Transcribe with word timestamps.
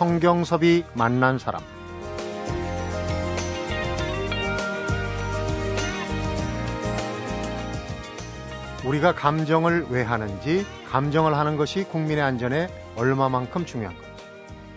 성경섭이 0.00 0.84
만난 0.94 1.38
사람 1.38 1.60
우리가 8.82 9.14
감정을 9.14 9.88
왜 9.90 10.02
하는지, 10.02 10.64
감정을 10.88 11.36
하는 11.36 11.58
것이 11.58 11.84
국민의 11.84 12.24
안전에 12.24 12.68
얼마만큼 12.96 13.66
중요한 13.66 13.94
건지, 13.94 14.24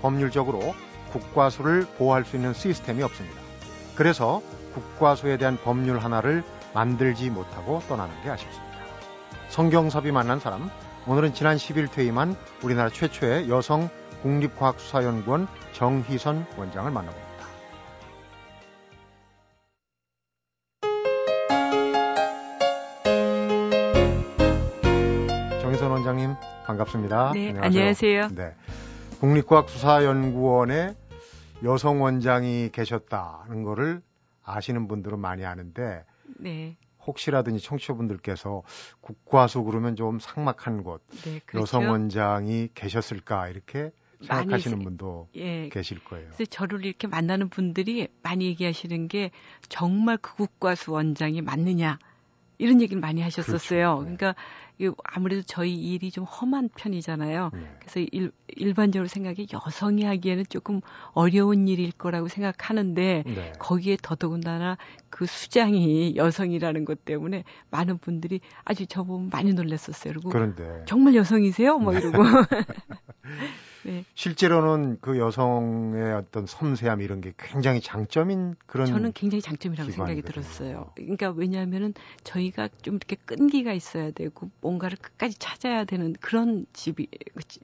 법률적으로 0.01 0.75
국과수를 1.13 1.87
보호할 1.97 2.25
수 2.25 2.35
있는 2.35 2.53
시스템이 2.53 3.01
없습니다. 3.03 3.39
그래서 3.95 4.41
국과수에 4.73 5.37
대한 5.37 5.57
법률 5.63 5.99
하나를 5.99 6.43
만들지 6.73 7.29
못하고 7.29 7.81
떠나는 7.87 8.13
게 8.23 8.29
아쉽습니다. 8.29 8.75
성경섭이 9.47 10.11
만난 10.11 10.41
사람, 10.41 10.69
오늘은 11.07 11.33
지난 11.33 11.55
10일 11.55 11.89
퇴임한 11.91 12.35
우리나라 12.61 12.89
최초의 12.89 13.47
여성 13.47 13.89
국립과학수사연구원 14.23 15.47
정희선 15.73 16.45
원장을 16.57 16.89
만나봅니다. 16.91 17.33
정희선 25.61 25.91
원장님 25.91 26.35
반갑습니다. 26.65 27.31
네, 27.33 27.49
안녕하세요. 27.49 27.65
안녕하세요. 27.65 28.27
네. 28.29 28.55
국립과학수사연구원에 29.19 30.95
여성 31.65 32.01
원장이 32.01 32.69
계셨다는 32.71 33.63
거를 33.63 34.01
아시는 34.45 34.87
분들은 34.87 35.19
많이 35.19 35.43
아는데 35.45 36.05
네. 36.39 36.77
혹시라든지 37.05 37.61
청취자분들께서 37.61 38.63
국과수 39.01 39.63
그러면 39.63 39.97
좀 39.97 40.19
상막한 40.19 40.83
곳 40.83 41.01
네, 41.25 41.41
그렇죠. 41.45 41.61
여성 41.63 41.89
원장이 41.91 42.69
계셨을까 42.73 43.49
이렇게 43.49 43.91
생각하시는 44.25 44.79
분도 44.79 45.29
예, 45.35 45.69
계실 45.69 46.03
거예요. 46.03 46.29
그래서 46.35 46.45
저를 46.45 46.85
이렇게 46.85 47.07
만나는 47.07 47.49
분들이 47.49 48.07
많이 48.21 48.45
얘기하시는 48.45 49.07
게 49.07 49.31
정말 49.69 50.17
그 50.17 50.35
국과수 50.35 50.91
원장이 50.91 51.41
맞느냐 51.41 51.99
이런 52.57 52.81
얘기를 52.81 53.01
많이 53.01 53.21
하셨었어요. 53.21 53.97
그렇죠. 53.97 54.09
네. 54.09 54.15
그러니까 54.17 54.35
아무래도 55.03 55.41
저희 55.45 55.73
일이 55.75 56.11
좀 56.11 56.23
험한 56.23 56.69
편이잖아요. 56.75 57.51
네. 57.53 57.59
그래서 57.79 57.99
일, 58.11 58.31
일반적으로 58.47 59.07
생각이 59.07 59.47
여성이 59.53 60.03
하기에는 60.03 60.45
조금 60.49 60.81
어려운 61.11 61.67
일일 61.67 61.91
거라고 61.91 62.27
생각하는데 62.27 63.23
네. 63.25 63.53
거기에 63.59 63.97
더더군다나 64.01 64.77
그 65.09 65.25
수장이 65.25 66.15
여성이라는 66.17 66.85
것 66.85 67.05
때문에 67.05 67.43
많은 67.69 67.97
분들이 67.97 68.39
아주 68.63 68.85
저 68.87 69.03
보면 69.03 69.29
많이 69.29 69.53
놀랐었어요. 69.53 70.13
그리고 70.13 70.29
그런데 70.29 70.83
정말 70.85 71.15
여성이세요? 71.15 71.79
뭐 71.79 71.93
네. 71.93 71.99
이러고 71.99 72.23
네. 73.83 74.05
실제로는 74.15 74.97
그 75.01 75.17
여성의 75.17 76.13
어떤 76.13 76.45
섬세함 76.45 77.01
이런 77.01 77.21
게 77.21 77.33
굉장히 77.37 77.81
장점인 77.81 78.55
그런 78.65 78.87
저는 78.87 79.13
굉장히 79.13 79.41
장점이라고 79.41 79.91
생각이 79.91 80.21
들었어요. 80.21 80.91
그러니까 80.95 81.31
왜냐하면은 81.31 81.93
저희가 82.23 82.69
좀 82.81 82.95
이렇게 82.95 83.15
끈기가 83.15 83.73
있어야 83.73 84.11
되고 84.11 84.49
뭔가를 84.61 84.97
끝까지 84.97 85.37
찾아야 85.37 85.83
되는 85.83 86.13
그런 86.19 86.65
집이 86.73 87.07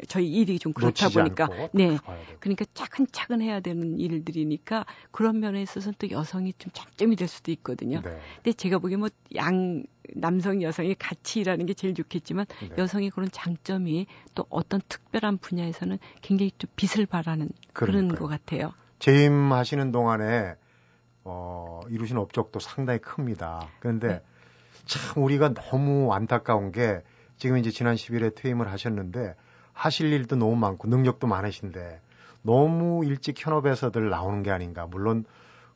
저희 0.07 0.29
일이 0.29 0.59
좀 0.59 0.73
그렇다 0.73 1.09
보니까 1.09 1.49
네. 1.73 1.97
그러니까 2.39 2.65
차근차근 2.73 3.41
해야 3.41 3.59
되는 3.59 3.97
일들이니까 3.97 4.85
그런 5.11 5.39
면에 5.39 5.61
있어서는 5.61 5.95
또 5.99 6.09
여성이 6.11 6.53
좀 6.57 6.71
장점이 6.73 7.15
될 7.15 7.27
수도 7.27 7.51
있거든요. 7.51 8.01
네. 8.01 8.19
근데 8.35 8.53
제가 8.53 8.79
보기에 8.79 8.97
뭐 8.97 9.09
양 9.35 9.83
남성 10.15 10.61
여성이 10.61 10.95
같이 10.95 11.41
일하는 11.41 11.65
게 11.65 11.73
제일 11.73 11.93
좋겠지만 11.93 12.45
네. 12.61 12.75
여성의 12.77 13.09
그런 13.11 13.29
장점이 13.31 14.07
또 14.35 14.45
어떤 14.49 14.81
특별한 14.87 15.37
분야에서는 15.37 15.97
굉장히 16.21 16.51
또 16.57 16.67
빛을 16.75 17.05
발하는 17.05 17.49
그러니까요. 17.73 18.07
그런 18.07 18.19
것 18.19 18.27
같아요. 18.27 18.73
재임하시는 18.99 19.91
동안에 19.91 20.55
어, 21.23 21.81
이루신 21.89 22.17
업적도 22.17 22.59
상당히 22.59 22.99
큽니다. 22.99 23.67
그런데 23.79 24.07
네. 24.07 24.21
참 24.85 25.23
우리가 25.23 25.53
너무 25.53 26.13
안타까운 26.13 26.71
게 26.71 27.01
지금 27.37 27.57
이제 27.57 27.71
지난 27.71 27.95
10일에 27.95 28.35
퇴임을 28.35 28.71
하셨는데 28.71 29.35
하실 29.73 30.11
일도 30.11 30.35
너무 30.35 30.55
많고 30.55 30.87
능력도 30.87 31.27
많으신데 31.27 32.01
너무 32.41 33.05
일찍 33.05 33.45
현업에서들 33.45 34.09
나오는 34.09 34.43
게 34.43 34.51
아닌가. 34.51 34.85
물론 34.87 35.25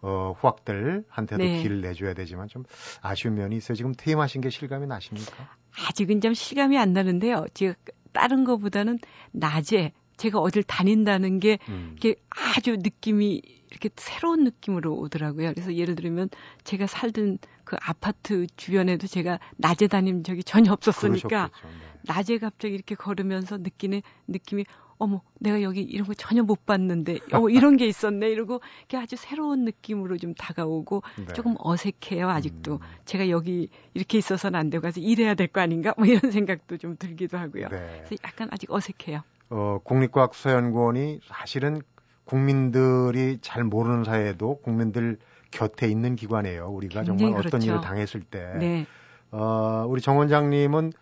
어, 0.04 0.36
후학들한테도 0.38 1.38
네. 1.38 1.62
길을 1.62 1.82
내줘야 1.82 2.14
되지만 2.14 2.50
좀 2.50 2.66
아쉬운 3.02 3.36
면이 3.36 3.56
있어요. 3.56 3.76
지금 3.76 3.94
퇴임하신 3.98 4.42
게 4.42 4.50
실감이 4.50 4.86
나십니까? 4.86 5.50
아직은 5.88 6.20
좀 6.20 6.34
실감이 6.34 6.78
안 6.78 6.92
나는데요. 6.92 7.46
제가 7.54 7.74
다른 8.12 8.44
것보다는 8.44 9.00
낮에 9.32 9.94
제가 10.18 10.40
어딜 10.40 10.62
다닌다는 10.64 11.40
게 11.40 11.58
음. 11.70 11.96
이게 11.98 12.16
아주 12.30 12.76
느낌이 12.78 13.42
이렇게 13.72 13.90
새로운 13.96 14.44
느낌으로 14.44 14.94
오더라고요. 14.94 15.54
그래서 15.54 15.74
예를 15.74 15.96
들면 15.96 16.30
제가 16.64 16.86
살던 16.86 17.40
그 17.64 17.78
아파트 17.82 18.46
주변에도 18.56 19.08
제가 19.08 19.40
낮에 19.58 19.88
다닌 19.88 20.24
적이 20.24 20.44
전혀 20.44 20.72
없었으니까 20.74 21.50
네. 21.64 21.70
낮에 22.04 22.38
갑자기 22.38 22.76
이렇게 22.76 22.94
걸으면서 22.94 23.58
느끼는 23.58 24.02
느낌이 24.28 24.66
어머, 25.04 25.22
내가 25.40 25.62
여기 25.62 25.82
이런 25.82 26.08
거 26.08 26.14
전혀 26.14 26.44
못 26.44 26.66
봤는데, 26.66 27.20
어, 27.34 27.50
이런 27.50 27.76
게 27.76 27.86
있었네. 27.88 28.30
이러고, 28.30 28.62
이게 28.86 28.96
아주 28.96 29.18
새로운 29.18 29.66
느낌으로 29.66 30.18
좀 30.18 30.34
다가오고, 30.34 31.04
네. 31.28 31.34
조금 31.34 31.56
어색해요, 31.60 32.30
아직도. 32.30 32.76
음. 32.76 32.80
제가 33.04 33.30
여기 33.30 33.68
이렇게 33.94 34.18
있어서는 34.18 34.58
안 34.58 34.70
되고, 34.70 34.82
가서 34.82 35.02
일해야 35.02 35.36
될 35.36 35.48
거 35.48 35.60
아닌가? 35.60 35.94
뭐 35.98 36.08
이런 36.08 36.32
생각도 36.32 36.78
좀 36.78 36.96
들기도 36.98 37.38
하고요. 37.38 37.68
네. 37.68 38.04
그래서 38.06 38.16
약간 38.24 38.48
아직 38.52 38.72
어색해요. 38.72 39.22
어, 39.50 39.80
국립과학수사연구원이 39.84 41.20
사실은 41.28 41.82
국민들이 42.26 43.38
잘 43.42 43.64
모르는 43.66 44.06
사이에도 44.06 44.60
국민들 44.62 45.18
곁에 45.52 45.88
있는 45.88 46.16
기관이에요. 46.16 46.68
우리가 46.70 47.04
정말 47.04 47.32
그렇죠. 47.32 47.48
어떤 47.50 47.62
일을 47.62 47.82
당했을 47.82 48.22
때. 48.22 48.54
네. 48.58 48.86
어, 49.32 49.86
우리 49.88 50.02
정 50.02 50.18
원장님은 50.18 50.94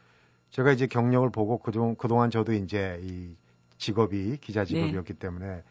제가 0.49 0.71
이제 0.71 0.87
경력을 0.87 1.29
보고 1.29 1.59
그동, 1.59 1.95
그동안 1.95 2.29
저도 2.31 2.53
이제 2.53 2.99
이 3.03 3.29
직업이 3.81 4.37
기자 4.37 4.63
직업이었기 4.63 5.13
네. 5.13 5.19
때문에 5.19 5.63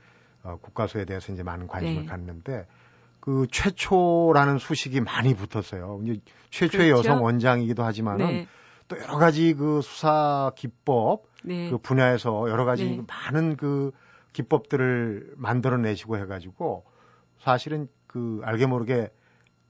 어, 0.42 0.58
국가수에 0.60 1.04
대해서 1.04 1.32
이제 1.32 1.42
많은 1.42 1.66
관심을 1.66 2.02
네. 2.02 2.08
갖는데 2.08 2.66
그 3.20 3.46
최초라는 3.50 4.58
수식이 4.58 5.00
많이 5.00 5.34
붙었어요. 5.34 6.00
이제 6.04 6.20
최초의 6.50 6.90
그렇죠? 6.90 7.08
여성 7.08 7.24
원장이기도 7.24 7.82
하지만은 7.84 8.26
네. 8.26 8.46
또 8.88 8.98
여러 8.98 9.16
가지 9.16 9.54
그 9.54 9.80
수사 9.82 10.52
기법 10.56 11.24
네. 11.44 11.70
그 11.70 11.78
분야에서 11.78 12.50
여러 12.50 12.64
가지 12.64 12.84
네. 12.84 13.02
많은 13.06 13.56
그 13.56 13.92
기법들을 14.32 15.34
만들어내시고 15.36 16.18
해가지고 16.18 16.84
사실은 17.38 17.88
그 18.06 18.40
알게 18.44 18.66
모르게 18.66 19.10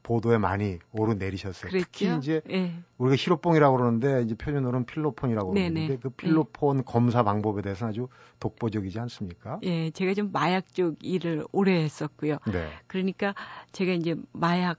보도에 0.03 0.39
많이 0.39 0.79
오르내리셨어요. 0.93 1.71
그랬죠? 1.71 1.87
특히 1.87 2.17
이제 2.19 2.41
네. 2.47 2.75
우리가 2.99 3.17
히로뽕이라고 3.17 3.77
그러는데 3.77 4.23
이제 4.23 4.35
표준어로는 4.35 4.87
필로폰이라고 4.87 5.53
그러는데 5.53 5.99
그 5.99 6.11
필로폰 6.11 6.79
네. 6.79 6.83
검사 6.87 7.23
방법에 7.23 7.63
대해서 7.63 7.87
아주 7.87 8.09
독보적이지 8.41 8.99
않습니까? 8.99 9.61
예, 9.63 9.91
제가 9.91 10.15
좀 10.15 10.31
마약 10.33 10.73
쪽 10.75 10.97
일을 11.03 11.45
오래 11.53 11.83
했었고요. 11.83 12.39
네. 12.51 12.69
그러니까 12.87 13.35
제가 13.73 13.93
이제 13.93 14.17
마약 14.33 14.79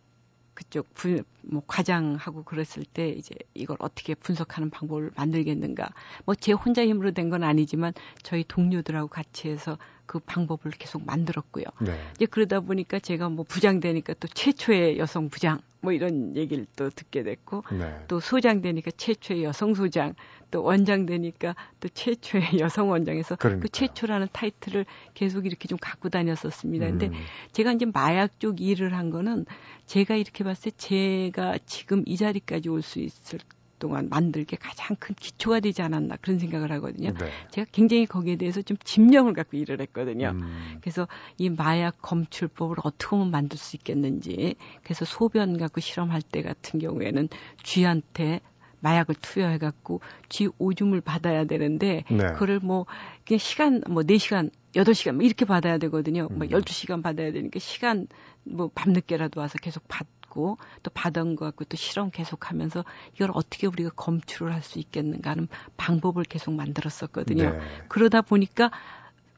그쪽 0.54 0.94
분, 0.94 1.24
뭐 1.42 1.64
과장하고 1.66 2.44
그랬을 2.44 2.84
때 2.86 3.10
이제 3.10 3.34
이걸 3.54 3.78
어떻게 3.80 4.14
분석하는 4.16 4.70
방법을 4.70 5.12
만들겠는가. 5.16 5.90
뭐 6.26 6.36
제 6.36 6.52
혼자 6.54 6.86
힘으로 6.86 7.12
된 7.12 7.30
건 7.32 7.44
아니지만 7.44 7.94
저희 8.24 8.44
동료들하고 8.48 9.08
같이 9.08 9.48
해서 9.50 9.78
그 10.06 10.20
방법을 10.20 10.72
계속 10.72 11.06
만들었고요. 11.06 11.66
네. 11.82 11.98
이제 12.16 12.26
그러다 12.26 12.60
보니까 12.60 13.00
제가 13.00 13.30
뭐 13.30 13.46
부장 13.48 13.80
되니까 13.80 14.14
또 14.20 14.28
최초의 14.28 14.98
여성 15.00 15.30
부장 15.30 15.60
뭐 15.82 15.92
이런 15.94 16.36
얘기를 16.36 16.66
또 16.76 16.90
듣게 16.90 17.24
됐고 17.24 17.64
네. 17.72 18.04
또 18.08 18.20
소장 18.20 18.62
되니까 18.62 18.92
최초의 18.96 19.44
여성 19.44 19.74
소장 19.74 20.14
또 20.52 20.64
원장 20.64 21.06
되니까 21.06 21.56
또 21.80 21.90
최초의 21.90 22.44
여성 22.62 22.90
원장에서 22.90 23.36
그러니까요. 23.36 23.62
그 23.62 23.70
최초라는 23.70 24.28
타이틀을 24.32 24.86
계속 25.14 25.46
이렇게 25.46 25.68
좀 25.68 25.78
갖고 25.82 26.10
다녔었습니다. 26.10 26.86
근데 26.88 27.08
음. 27.08 27.14
제가 27.52 27.74
이제 27.74 27.86
마약 27.92 28.40
쪽 28.40 28.62
일을 28.62 28.94
한 28.96 29.10
거는 29.10 29.46
제가 29.88 30.16
이렇게 30.16 30.44
봤을 30.44 30.72
때 30.72 30.78
제가 30.78 31.58
지금 31.66 32.04
이 32.06 32.16
자리까지 32.18 32.70
올 32.70 32.82
수 32.82 33.00
있을 33.00 33.40
동안 33.82 34.08
만들게 34.10 34.56
가장 34.56 34.96
큰 35.00 35.16
기초가 35.16 35.60
되지 35.60 35.82
않았나 35.82 36.16
그런 36.22 36.40
생각을 36.40 36.72
하거든요. 36.74 37.12
네. 37.14 37.32
제가 37.50 37.68
굉장히 37.72 38.06
거기에 38.06 38.38
대해서 38.38 38.62
좀 38.62 38.78
집념을 38.84 39.34
갖고 39.34 39.58
일을 39.58 39.82
했거든요. 39.82 40.30
음. 40.36 40.78
그래서 40.80 41.08
이 41.38 41.50
마약 41.50 42.02
검출법을 42.02 42.78
어떻게 42.84 43.16
하면 43.16 43.32
만들 43.32 43.58
수 43.58 43.76
있겠는지 43.76 44.56
그래서 44.84 45.04
소변 45.04 45.58
갖고 45.58 45.82
실험할 45.82 46.22
때 46.22 46.44
같은 46.44 46.80
경우에는 46.80 47.28
쥐한테 47.64 48.40
마약을 48.82 49.16
투여해 49.22 49.58
갖고 49.58 50.02
쥐 50.30 50.50
오줌을 50.58 51.02
받아야 51.02 51.46
되는데 51.46 52.04
네. 52.10 52.18
그거를 52.34 52.60
뭐 52.60 52.86
그냥 53.26 53.40
시간 53.40 53.82
뭐 53.90 54.04
4시간 54.04 54.52
8시간 54.74 55.14
뭐 55.14 55.24
이렇게 55.24 55.46
받아야 55.46 55.78
되거든요. 55.80 56.28
뭐 56.30 56.32
음. 56.32 56.38
뭐 56.40 56.48
12시간 56.48 57.04
받아야 57.04 57.32
되니까 57.32 57.60
시간 57.60 58.08
뭐 58.44 58.70
밤늦게라도 58.74 59.40
와서 59.40 59.58
계속 59.60 59.88
받 59.88 60.08
있고 60.32 60.58
또 60.82 60.92
받은 60.94 61.36
것 61.36 61.46
같고 61.46 61.66
또 61.66 61.76
실험 61.78 62.10
계속하면서 62.10 62.86
이걸 63.16 63.32
어떻게 63.34 63.68
우리가 63.68 63.92
검출을 63.96 64.54
할 64.54 64.62
수 64.62 64.78
있겠는가 64.78 65.32
하는 65.32 65.48
방법을 65.76 66.24
계속 66.24 66.54
만들었었거든요. 66.54 67.50
네. 67.50 67.60
그러다 67.88 68.22
보니까 68.22 68.70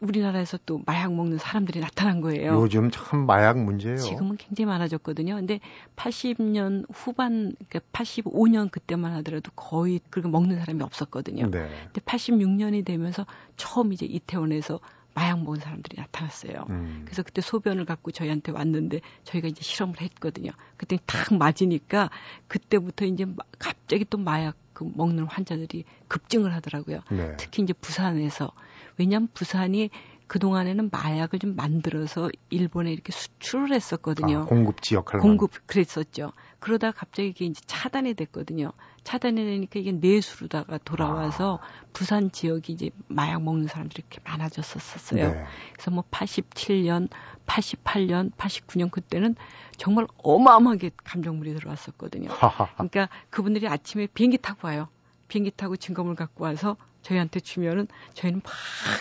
우리나라에서 0.02 0.60
또 0.66 0.82
마약 0.86 1.14
먹는 1.14 1.38
사람들이 1.38 1.80
나타난 1.80 2.20
거예요. 2.20 2.62
요즘 2.62 2.92
참 2.92 3.26
마약 3.26 3.58
문제예요. 3.58 3.96
지금은 3.96 4.36
굉장히 4.36 4.66
많아졌거든요. 4.68 5.36
근데 5.36 5.62
80년 5.96 6.84
후반, 6.94 7.56
그러니까 7.70 7.80
85년 7.94 8.70
그때만 8.70 9.14
하더라도 9.14 9.50
거의 9.56 10.02
그렇게 10.10 10.28
먹는 10.28 10.60
사람이 10.60 10.84
없었거든요. 10.84 11.50
네. 11.50 11.70
근데 11.86 12.02
86년이 12.02 12.84
되면서 12.84 13.26
처음 13.56 13.94
이제 13.94 14.06
이태원에서 14.06 14.82
마약 15.14 15.44
먹은 15.44 15.60
사람들이 15.60 16.00
나타났어요. 16.00 16.66
음. 16.70 17.02
그래서 17.06 17.24
그때 17.24 17.42
소변을 17.42 17.86
갖고 17.86 18.12
저희한테 18.12 18.52
왔는데 18.52 19.02
저희가 19.24 19.48
이제 19.48 19.62
실험을 19.62 20.02
했거든요. 20.02 20.52
그때 20.78 20.98
딱 21.06 21.34
맞으니까 21.36 22.10
그때부터 22.48 23.06
이제 23.06 23.26
갑자기 23.60 24.06
또 24.10 24.18
마약 24.18 24.56
그 24.74 24.90
먹는 24.96 25.26
환자들이 25.26 25.86
급증을 26.08 26.54
하더라고요. 26.56 27.02
네. 27.12 27.36
특히 27.38 27.62
이제 27.62 27.74
부산에서 27.74 28.52
왜냐하면 28.98 29.30
부산이 29.34 29.90
그 30.28 30.40
동안에는 30.40 30.90
마약을 30.92 31.38
좀 31.40 31.56
만들어서 31.56 32.30
일본에 32.50 32.92
이렇게 32.92 33.12
수출을 33.12 33.72
했었거든요. 33.72 34.40
아, 34.40 34.46
공급지 34.46 34.96
역할을. 34.96 35.22
공급, 35.22 35.52
그랬었죠. 35.68 36.32
그러다 36.64 36.92
갑자기 36.92 37.28
이게 37.28 37.44
이제 37.44 37.62
차단이 37.66 38.14
됐거든요. 38.14 38.72
차단이 39.04 39.36
되니까 39.36 39.82
이게 39.82 39.92
내수로다가 39.92 40.78
돌아와서 40.86 41.60
아. 41.62 41.88
부산 41.92 42.32
지역이 42.32 42.72
이제 42.72 42.90
마약 43.10 43.44
먹는 43.44 43.68
사람들이 43.68 44.02
이렇게 44.02 44.22
많아졌었어요. 44.24 45.34
네. 45.34 45.46
그래서 45.74 45.92
뭐 45.92 46.06
87년, 46.10 47.10
88년, 47.46 48.32
89년 48.36 48.92
그때는 48.92 49.36
정말 49.76 50.08
어마어마하게 50.20 50.92
감정물이 51.04 51.54
들어왔었거든요. 51.54 52.30
그러니까 52.76 53.10
그분들이 53.30 53.68
아침에 53.68 54.08
비행기 54.08 54.38
타고 54.38 54.70
와요. 54.70 54.88
비행기 55.28 55.52
타고 55.52 55.76
증거물 55.76 56.16
갖고 56.16 56.46
와서 56.46 56.78
저희한테 57.02 57.42
주면은 57.42 57.90
저희는 58.14 58.40
막 58.42 58.54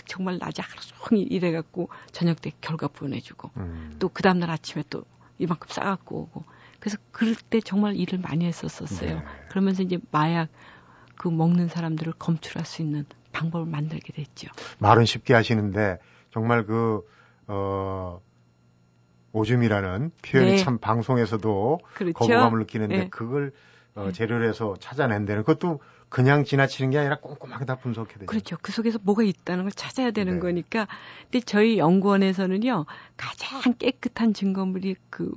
정말 0.05 0.37
낮에 0.37 0.61
하루 0.61 0.81
종일 0.81 1.31
일해갖고 1.31 1.87
저녁 2.11 2.41
때 2.41 2.51
결과 2.59 2.89
보내주고 2.89 3.51
음. 3.55 3.95
또그 3.99 4.21
다음날 4.21 4.51
아침에 4.51 4.83
또 4.89 5.05
이만큼 5.39 5.69
싸갖고 5.69 6.23
오고 6.23 6.43
그래서 6.83 6.97
그럴 7.13 7.33
때 7.35 7.61
정말 7.61 7.95
일을 7.95 8.19
많이 8.19 8.45
했었었어요. 8.45 9.15
네. 9.15 9.23
그러면서 9.47 9.83
이제 9.83 9.99
마약 10.11 10.49
그 11.15 11.29
먹는 11.29 11.69
사람들을 11.69 12.11
검출할 12.19 12.65
수 12.65 12.81
있는 12.81 13.05
방법을 13.31 13.65
만들게 13.65 14.11
됐죠. 14.11 14.49
말은 14.79 15.05
쉽게 15.05 15.33
하시는데 15.33 15.99
정말 16.29 16.65
그, 16.65 17.07
어, 17.47 18.19
오줌이라는 19.31 20.11
표현이 20.23 20.51
네. 20.51 20.57
참 20.57 20.77
방송에서도 20.77 21.79
그렇죠? 21.93 22.13
거부감을 22.15 22.59
느끼는데 22.59 22.97
네. 22.97 23.07
그걸 23.09 23.53
어, 23.95 24.07
네. 24.07 24.11
재료를 24.11 24.49
해서 24.49 24.75
찾아낸다는 24.81 25.43
그것도 25.43 25.79
그냥 26.09 26.43
지나치는 26.43 26.91
게 26.91 26.97
아니라 26.97 27.19
꼼꼼하게 27.21 27.63
다 27.63 27.77
분석해야 27.77 28.15
되죠. 28.15 28.25
그렇죠. 28.25 28.57
그 28.61 28.73
속에서 28.73 28.99
뭐가 29.03 29.23
있다는 29.23 29.63
걸 29.63 29.71
찾아야 29.71 30.11
되는 30.11 30.33
네. 30.33 30.39
거니까. 30.41 30.89
근데 31.31 31.39
저희 31.45 31.77
연구원에서는요 31.77 32.85
가장 33.15 33.73
깨끗한 33.75 34.33
증거물이 34.33 34.97
그 35.09 35.31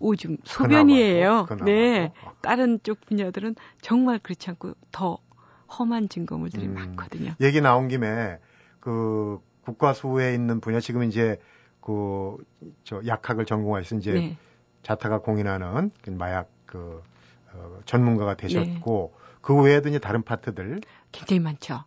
오줌 0.00 0.38
소변이에요. 0.44 1.46
그나마도, 1.46 1.64
네. 1.64 2.12
다른 2.40 2.80
쪽 2.82 3.00
분야들은 3.06 3.54
정말 3.80 4.18
그렇지 4.18 4.50
않고 4.50 4.74
더 4.90 5.18
험한 5.78 6.08
증거물들이 6.08 6.66
음, 6.66 6.74
많거든요. 6.74 7.34
얘기 7.40 7.60
나온 7.60 7.88
김에 7.88 8.38
그 8.80 9.38
국과수에 9.64 10.34
있는 10.34 10.60
분야 10.60 10.80
지금 10.80 11.04
이제 11.04 11.38
그 11.80 12.36
저 12.84 13.00
약학을 13.06 13.46
전공하신 13.46 13.98
이제 13.98 14.12
네. 14.12 14.36
자타가 14.82 15.20
공인하는 15.20 15.90
그 16.02 16.10
마약 16.10 16.50
그 16.66 17.02
어, 17.52 17.80
전문가가 17.84 18.34
되셨고 18.34 19.12
네. 19.14 19.38
그 19.40 19.54
외에도 19.60 19.88
이제 19.88 19.98
다른 19.98 20.22
파트들 20.22 20.80
굉장히 21.12 21.40
많죠. 21.40 21.84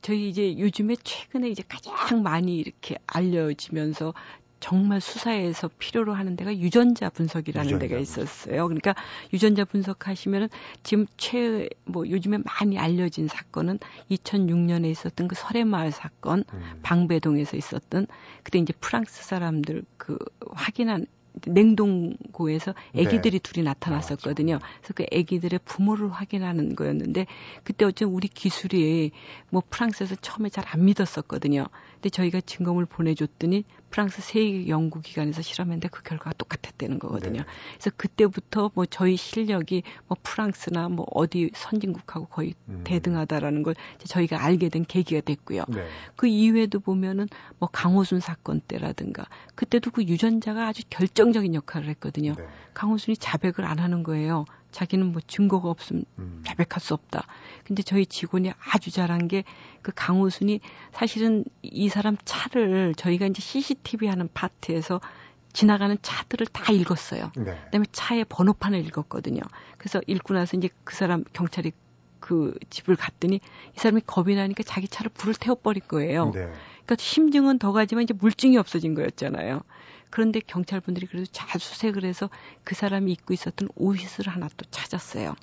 저희 0.00 0.28
이제 0.28 0.56
요즘에 0.58 0.96
최근에 1.02 1.48
이제 1.48 1.62
가장 1.68 2.22
많이 2.22 2.56
이렇게 2.56 2.96
알려지면서 3.06 4.14
정말 4.60 5.00
수사에서 5.00 5.68
필요로 5.78 6.14
하는 6.14 6.36
데가 6.36 6.56
유전자 6.56 7.08
분석이라는 7.10 7.66
유전자 7.66 7.86
데가 7.86 8.00
있었어요. 8.00 8.66
그러니까 8.66 8.94
유전자 9.32 9.64
분석하시면은 9.64 10.48
지금 10.82 11.06
최 11.16 11.68
뭐 11.84 12.08
요즘에 12.08 12.38
많이 12.38 12.78
알려진 12.78 13.28
사건은 13.28 13.78
2006년에 14.10 14.90
있었던 14.90 15.28
그 15.28 15.34
설해마을 15.34 15.90
사건, 15.92 16.44
음. 16.52 16.80
방배동에서 16.82 17.56
있었던 17.56 18.06
그때 18.42 18.58
이제 18.58 18.72
프랑스 18.78 19.24
사람들 19.24 19.84
그 19.96 20.18
확인한 20.52 21.06
냉동고에서 21.46 22.74
아기들이 22.96 23.30
네. 23.30 23.38
둘이 23.38 23.64
나타났었거든요. 23.64 24.56
아, 24.56 24.58
그래서 24.80 24.94
그 24.94 25.04
아기들의 25.12 25.60
부모를 25.64 26.10
확인하는 26.10 26.74
거였는데 26.74 27.26
그때 27.62 27.84
어쨌든 27.84 28.08
우리 28.08 28.26
기술이 28.28 29.12
뭐 29.50 29.62
프랑스에서 29.68 30.16
처음에 30.16 30.48
잘 30.48 30.64
안 30.68 30.84
믿었었거든요. 30.84 31.66
근데 31.98 32.10
저희가 32.10 32.40
증거물 32.40 32.86
보내줬더니 32.86 33.64
프랑스 33.90 34.22
세계 34.22 34.68
연구기관에서 34.68 35.42
실험했는데 35.42 35.88
그 35.88 36.02
결과가 36.02 36.32
똑같았다는 36.34 37.00
거거든요. 37.00 37.40
네. 37.40 37.46
그래서 37.72 37.90
그때부터 37.96 38.70
뭐 38.74 38.86
저희 38.86 39.16
실력이 39.16 39.82
뭐 40.06 40.16
프랑스나 40.22 40.88
뭐 40.88 41.06
어디 41.12 41.50
선진국하고 41.54 42.26
거의 42.26 42.54
음. 42.68 42.82
대등하다라는 42.84 43.64
걸 43.64 43.74
저희가 44.04 44.44
알게 44.44 44.68
된 44.68 44.84
계기가 44.84 45.22
됐고요. 45.22 45.64
네. 45.68 45.86
그 46.14 46.28
이후에도 46.28 46.78
보면은 46.78 47.26
뭐 47.58 47.68
강호순 47.72 48.20
사건 48.20 48.60
때라든가 48.60 49.24
그때도 49.56 49.90
그 49.90 50.04
유전자가 50.04 50.68
아주 50.68 50.82
결정적인 50.88 51.54
역할을 51.54 51.88
했거든요. 51.88 52.34
네. 52.36 52.46
강호순이 52.74 53.16
자백을 53.16 53.64
안 53.64 53.80
하는 53.80 54.04
거예요. 54.04 54.44
자기는 54.70 55.06
뭐 55.06 55.20
증거가 55.26 55.70
없으면 55.70 56.04
음. 56.18 56.42
자백할 56.46 56.80
수 56.80 56.94
없다. 56.94 57.26
근데 57.64 57.82
저희 57.82 58.06
직원이 58.06 58.52
아주 58.58 58.90
잘한 58.90 59.28
게 59.28 59.44
그 59.88 59.92
강호순이 59.94 60.60
사실은 60.92 61.44
이 61.62 61.88
사람 61.88 62.18
차를 62.24 62.94
저희가 62.94 63.26
이제 63.26 63.40
CCTV 63.40 64.08
하는 64.08 64.28
파트에서 64.34 65.00
지나가는 65.54 65.96
차들을 66.02 66.46
다 66.48 66.72
읽었어요. 66.72 67.32
네. 67.36 67.58
그다음에 67.64 67.86
차의 67.90 68.26
번호판을 68.28 68.84
읽었거든요. 68.86 69.40
그래서 69.78 70.00
읽고 70.06 70.34
나서 70.34 70.58
이제 70.58 70.68
그 70.84 70.94
사람 70.94 71.24
경찰이 71.32 71.72
그 72.20 72.54
집을 72.68 72.96
갔더니 72.96 73.36
이 73.36 73.78
사람이 73.78 74.02
겁이 74.06 74.34
나니까 74.34 74.62
자기 74.62 74.88
차를 74.88 75.10
불을 75.14 75.34
태워버린 75.40 75.82
거예요. 75.88 76.32
네. 76.32 76.40
그러니까 76.84 76.96
심증은 76.98 77.58
더 77.58 77.72
가지만 77.72 78.04
이제 78.04 78.12
물증이 78.12 78.58
없어진 78.58 78.94
거였잖아요. 78.94 79.62
그런데 80.10 80.40
경찰분들이 80.40 81.06
그래도 81.06 81.26
잘 81.32 81.60
수색을 81.60 82.04
해서 82.04 82.30
그 82.64 82.74
사람이 82.74 83.12
입고 83.12 83.34
있었던 83.34 83.68
옷을 83.76 84.28
하나 84.28 84.48
또 84.56 84.64
찾았어요. 84.70 85.34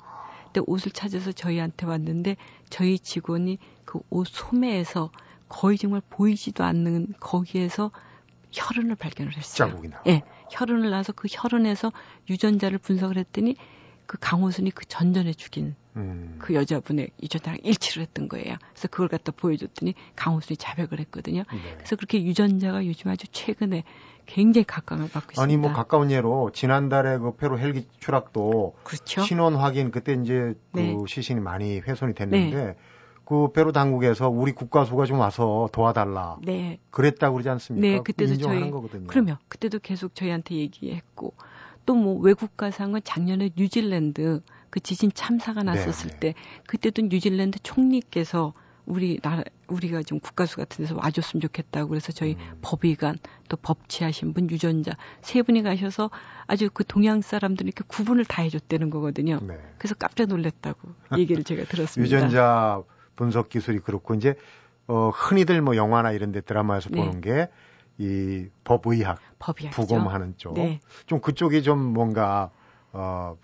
근데 0.46 0.60
옷을 0.66 0.92
찾아서 0.92 1.32
저희한테 1.32 1.86
왔는데 1.86 2.36
저희 2.70 2.98
직원이 2.98 3.58
그 3.84 4.00
옷 4.10 4.26
소매에서 4.28 5.10
거의 5.48 5.78
정말 5.78 6.02
보이지도 6.10 6.64
않는 6.64 7.14
거기에서 7.20 7.90
혈흔을 8.52 8.96
발견을 8.96 9.36
했어요. 9.36 9.68
자국이 9.68 9.88
나. 9.88 10.02
예. 10.06 10.22
혈흔을 10.50 10.90
나서 10.90 11.12
그 11.12 11.28
혈흔에서 11.30 11.92
유전자를 12.30 12.78
분석을 12.78 13.16
했더니 13.18 13.56
그 14.06 14.18
강호순이 14.20 14.70
그 14.70 14.84
전전에 14.86 15.32
죽인 15.34 15.74
음. 15.96 16.36
그 16.38 16.54
여자분의 16.54 17.10
유전자랑 17.22 17.58
일치를 17.62 18.02
했던 18.02 18.28
거예요. 18.28 18.56
그래서 18.72 18.88
그걸 18.88 19.08
갖다 19.08 19.32
보여줬더니 19.32 19.94
강호순이 20.14 20.56
자백을 20.56 21.00
했거든요. 21.00 21.44
네. 21.50 21.74
그래서 21.76 21.96
그렇게 21.96 22.22
유전자가 22.22 22.86
요즘 22.86 23.10
아주 23.10 23.26
최근에 23.30 23.84
굉장히 24.26 24.64
각광을 24.64 25.08
받고 25.08 25.32
있습니다. 25.32 25.42
아니 25.42 25.56
뭐 25.56 25.72
가까운 25.72 26.10
예로 26.10 26.50
지난달에 26.52 27.18
그 27.18 27.36
페루 27.36 27.58
헬기 27.58 27.86
추락도 27.98 28.74
그렇죠? 28.82 29.22
신원 29.22 29.54
확인 29.56 29.90
그때 29.90 30.12
이제 30.14 30.54
그 30.72 30.78
네. 30.78 30.96
시신이 31.06 31.40
많이 31.40 31.78
훼손이 31.80 32.14
됐는데 32.14 32.64
네. 32.64 32.76
그 33.24 33.50
페루 33.52 33.72
당국에서 33.72 34.28
우리 34.28 34.52
국가수가 34.52 35.04
좀 35.06 35.18
와서 35.18 35.68
도와달라. 35.72 36.38
네. 36.42 36.78
그랬다고 36.90 37.34
그러지 37.34 37.48
않습니까? 37.48 37.86
네, 37.86 38.02
그때도 38.02 38.34
인정하는 38.34 38.62
저희 38.62 38.70
거거든요. 38.70 39.06
그러면 39.08 39.36
그때도 39.48 39.78
계속 39.80 40.14
저희한테 40.14 40.56
얘기했고 40.56 41.34
또 41.86 41.94
뭐 41.94 42.18
외국 42.18 42.56
가상은 42.56 43.00
작년에 43.02 43.50
뉴질랜드 43.56 44.42
그 44.70 44.80
지진 44.80 45.10
참사가 45.12 45.62
났었을 45.62 46.10
네. 46.10 46.20
때 46.20 46.34
그때도 46.66 47.02
뉴질랜드 47.02 47.58
총리께서 47.62 48.52
우리 48.84 49.18
나라 49.20 49.42
우리가 49.66 50.02
좀 50.02 50.20
국가수 50.20 50.56
같은 50.56 50.84
데서 50.84 50.96
와줬으면 50.96 51.40
좋겠다고 51.40 51.88
그래서 51.88 52.12
저희 52.12 52.34
음. 52.34 52.58
법의관 52.62 53.18
또 53.48 53.56
법치하신 53.56 54.32
분 54.32 54.48
유전자 54.48 54.92
세 55.22 55.42
분이 55.42 55.62
가셔서 55.62 56.10
아주 56.46 56.70
그 56.72 56.84
동양 56.84 57.20
사람들이 57.20 57.66
이렇게 57.68 57.82
구분을 57.88 58.24
다 58.24 58.42
해줬다는 58.42 58.90
거거든요. 58.90 59.40
네. 59.42 59.58
그래서 59.78 59.96
깜짝 59.96 60.26
놀랐다고 60.26 60.78
얘기를 61.18 61.42
제가 61.42 61.64
들었습니다. 61.64 62.04
유전자 62.16 62.82
분석 63.16 63.48
기술이 63.48 63.80
그렇고 63.80 64.14
이제 64.14 64.34
어 64.86 65.10
흔히들 65.12 65.60
뭐 65.62 65.74
영화나 65.74 66.12
이런 66.12 66.30
데 66.30 66.40
드라마에서 66.40 66.90
네. 66.90 66.98
보는 67.00 67.20
게 67.20 67.48
이 67.98 68.46
법의학, 68.64 69.18
법의학이죠. 69.38 69.82
부검하는 69.82 70.34
쪽. 70.36 70.54
네. 70.54 70.80
좀 71.06 71.20
그쪽이 71.20 71.62
좀 71.62 71.78
뭔가 71.78 72.50
어 72.92 73.36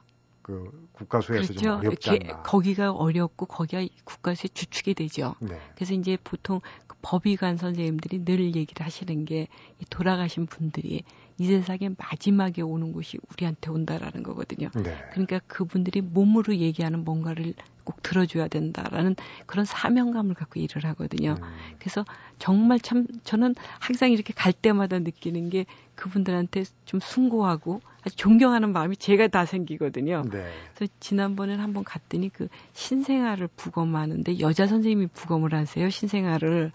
그 0.42 0.88
국가수에서 0.92 1.54
그렇죠. 1.54 1.60
좀 1.60 1.78
어렵지 1.78 2.10
않나. 2.10 2.42
거기가 2.42 2.92
어렵고 2.92 3.46
거기가 3.46 3.86
국가수의 4.04 4.50
주축이 4.50 4.94
되죠. 4.94 5.34
네. 5.40 5.58
그래서 5.74 5.94
이제 5.94 6.18
보통 6.22 6.60
그 6.86 6.96
법의관 7.02 7.56
선생님들이 7.56 8.24
늘 8.24 8.54
얘기를 8.54 8.84
하시는 8.84 9.24
게이 9.24 9.46
돌아가신 9.90 10.46
분들이 10.46 11.04
이 11.38 11.46
세상에 11.46 11.90
마지막에 11.98 12.62
오는 12.62 12.92
곳이 12.92 13.18
우리한테 13.30 13.70
온다라는 13.70 14.22
거거든요. 14.22 14.70
네. 14.74 14.96
그러니까 15.12 15.40
그분들이 15.46 16.00
몸으로 16.00 16.56
얘기하는 16.56 17.04
뭔가를 17.04 17.54
꼭 17.84 18.02
들어줘야 18.02 18.48
된다라는 18.48 19.16
그런 19.46 19.64
사명감을 19.64 20.34
갖고 20.34 20.60
일을 20.60 20.84
하거든요. 20.90 21.36
음. 21.42 21.76
그래서 21.78 22.04
정말 22.38 22.78
참 22.78 23.06
저는 23.24 23.54
항상 23.80 24.12
이렇게 24.12 24.32
갈 24.32 24.52
때마다 24.52 24.98
느끼는 24.98 25.50
게 25.50 25.66
그분들한테 25.94 26.64
좀 26.84 27.00
숭고하고 27.00 27.80
아주 28.02 28.16
존경하는 28.16 28.72
마음이 28.72 28.96
제가 28.96 29.28
다 29.28 29.46
생기거든요. 29.46 30.22
네. 30.30 30.52
그래서 30.74 30.92
지난번에 31.00 31.56
한번 31.56 31.84
갔더니 31.84 32.28
그 32.28 32.48
신생아를 32.72 33.48
부검하는데 33.56 34.40
여자 34.40 34.66
선생님이 34.66 35.08
부검을 35.08 35.54
하세요. 35.54 35.88
신생아를. 35.88 36.72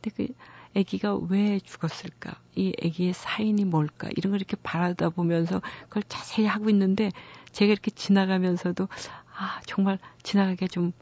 근데 0.00 0.16
그 0.16 0.32
아기가 0.76 1.16
왜 1.16 1.60
죽었을까? 1.60 2.36
이 2.56 2.72
아기의 2.84 3.12
사인이 3.12 3.64
뭘까? 3.64 4.08
이런 4.16 4.32
걸 4.32 4.40
이렇게 4.40 4.56
바라다 4.62 5.10
보면서 5.10 5.60
그걸 5.88 6.02
자세히 6.08 6.46
하고 6.46 6.68
있는데 6.70 7.10
제가 7.52 7.72
이렇게 7.72 7.90
지나가면서도 7.90 8.88
아, 9.36 9.60
정말 9.66 9.98
지나가게 10.22 10.66
좀 10.66 10.92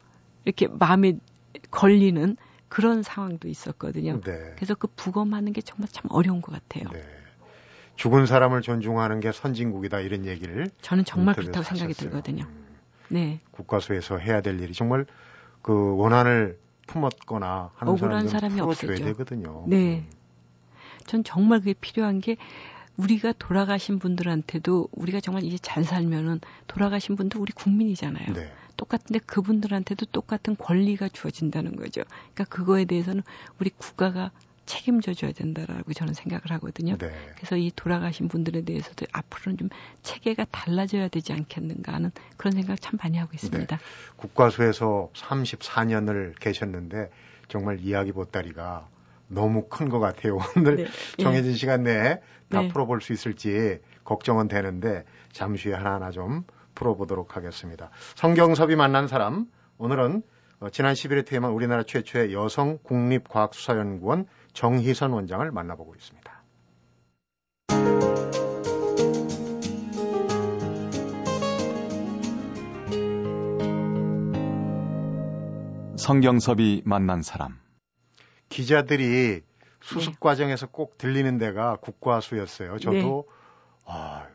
이렇게 0.44 0.68
마음에 0.68 1.14
걸리는 1.70 2.36
그런 2.68 3.02
상황도 3.02 3.48
있었거든요. 3.48 4.20
네. 4.20 4.52
그래서 4.56 4.74
그 4.74 4.88
부검하는 4.88 5.52
게 5.52 5.60
정말 5.60 5.88
참 5.88 6.04
어려운 6.10 6.40
것 6.40 6.52
같아요. 6.52 6.88
네. 6.90 7.02
죽은 7.96 8.26
사람을 8.26 8.62
존중하는 8.62 9.20
게 9.20 9.32
선진국이다 9.32 10.00
이런 10.00 10.24
얘기를 10.26 10.70
저는 10.80 11.04
정말 11.04 11.34
그렇다고 11.34 11.64
생각이 11.64 11.92
들거든요. 11.92 12.44
음. 12.44 12.78
네. 13.08 13.40
국가수에서 13.50 14.16
해야 14.16 14.40
될 14.40 14.58
일이 14.60 14.72
정말 14.72 15.04
그 15.60 15.94
원한을 15.96 16.58
품었거나 16.86 17.70
하는 17.74 17.92
억울한 17.92 18.28
사람이 18.28 18.60
없어야 18.60 18.96
되거든요. 18.96 19.64
네. 19.68 19.98
음. 19.98 20.22
전 21.06 21.24
정말 21.24 21.60
그게 21.60 21.74
필요한 21.74 22.20
게 22.20 22.36
우리가 22.96 23.32
돌아가신 23.38 23.98
분들한테도 23.98 24.88
우리가 24.92 25.20
정말 25.20 25.44
이제 25.44 25.56
잘 25.58 25.84
살면은 25.84 26.40
돌아가신 26.66 27.16
분도 27.16 27.40
우리 27.40 27.52
국민이잖아요. 27.52 28.32
네. 28.34 28.52
똑같은데 28.76 29.18
그분들한테도 29.20 30.06
똑같은 30.06 30.56
권리가 30.56 31.08
주어진다는 31.08 31.76
거죠. 31.76 32.02
그러니까 32.34 32.44
그거에 32.44 32.84
대해서는 32.84 33.22
우리 33.58 33.70
국가가 33.70 34.30
책임져 34.66 35.14
줘야 35.14 35.33
된다라고 35.33 35.92
저는 35.92 36.14
생각을 36.14 36.42
하거든요. 36.52 36.97
네. 36.99 37.11
그래서 37.37 37.57
이 37.57 37.71
돌아가신 37.75 38.28
분들에 38.28 38.62
대해서도 38.62 39.07
앞으로는 39.12 39.59
좀 39.59 39.69
체계가 40.02 40.47
달라져야 40.50 41.09
되지 41.09 41.33
않겠는가 41.33 41.92
하는 41.92 42.11
그런 42.37 42.52
생각 42.52 42.81
참 42.81 42.99
많이 43.02 43.19
하고 43.19 43.31
있습니다. 43.35 43.76
네. 43.76 43.83
국과수에서 44.16 45.11
34년을 45.14 46.38
계셨는데 46.38 47.11
정말 47.49 47.81
이야기 47.81 48.12
보따리가 48.12 48.88
너무 49.28 49.66
큰 49.69 49.88
것 49.88 49.99
같아요. 49.99 50.38
오늘 50.57 50.76
네. 50.76 50.83
예. 51.19 51.23
정해진 51.23 51.52
예. 51.52 51.57
시간 51.57 51.83
내에 51.83 52.21
다 52.49 52.61
네. 52.62 52.69
풀어볼 52.69 53.00
수 53.00 53.12
있을지 53.12 53.78
걱정은 54.04 54.49
되는데 54.49 55.04
잠시 55.33 55.69
후에 55.69 55.76
하나하나 55.76 56.11
좀 56.11 56.45
풀어보도록 56.75 57.37
하겠습니다. 57.37 57.90
성경섭이 58.14 58.76
만난 58.76 59.09
사람 59.09 59.47
오늘은 59.78 60.23
어, 60.61 60.71
지난 60.71 60.95
11회 60.95 61.26
테마 61.26 61.49
우리나라 61.49 61.83
최초의 61.83 62.33
여성 62.33 62.78
국립과학수사연구원 62.85 64.26
정희선 64.52 65.12
원장을 65.12 65.50
만나보고 65.50 65.94
있습니다. 65.94 66.42
성경섭이 75.97 76.82
만난 76.85 77.23
사람 77.23 77.61
기자들이 78.49 79.42
수습 79.80 80.12
네. 80.12 80.16
과정에서 80.21 80.66
꼭 80.66 80.99
들리는 80.99 81.38
데가 81.38 81.76
국과수였어요. 81.76 82.78
저도 82.78 83.28
네. 83.28 83.35
아, 83.87 84.26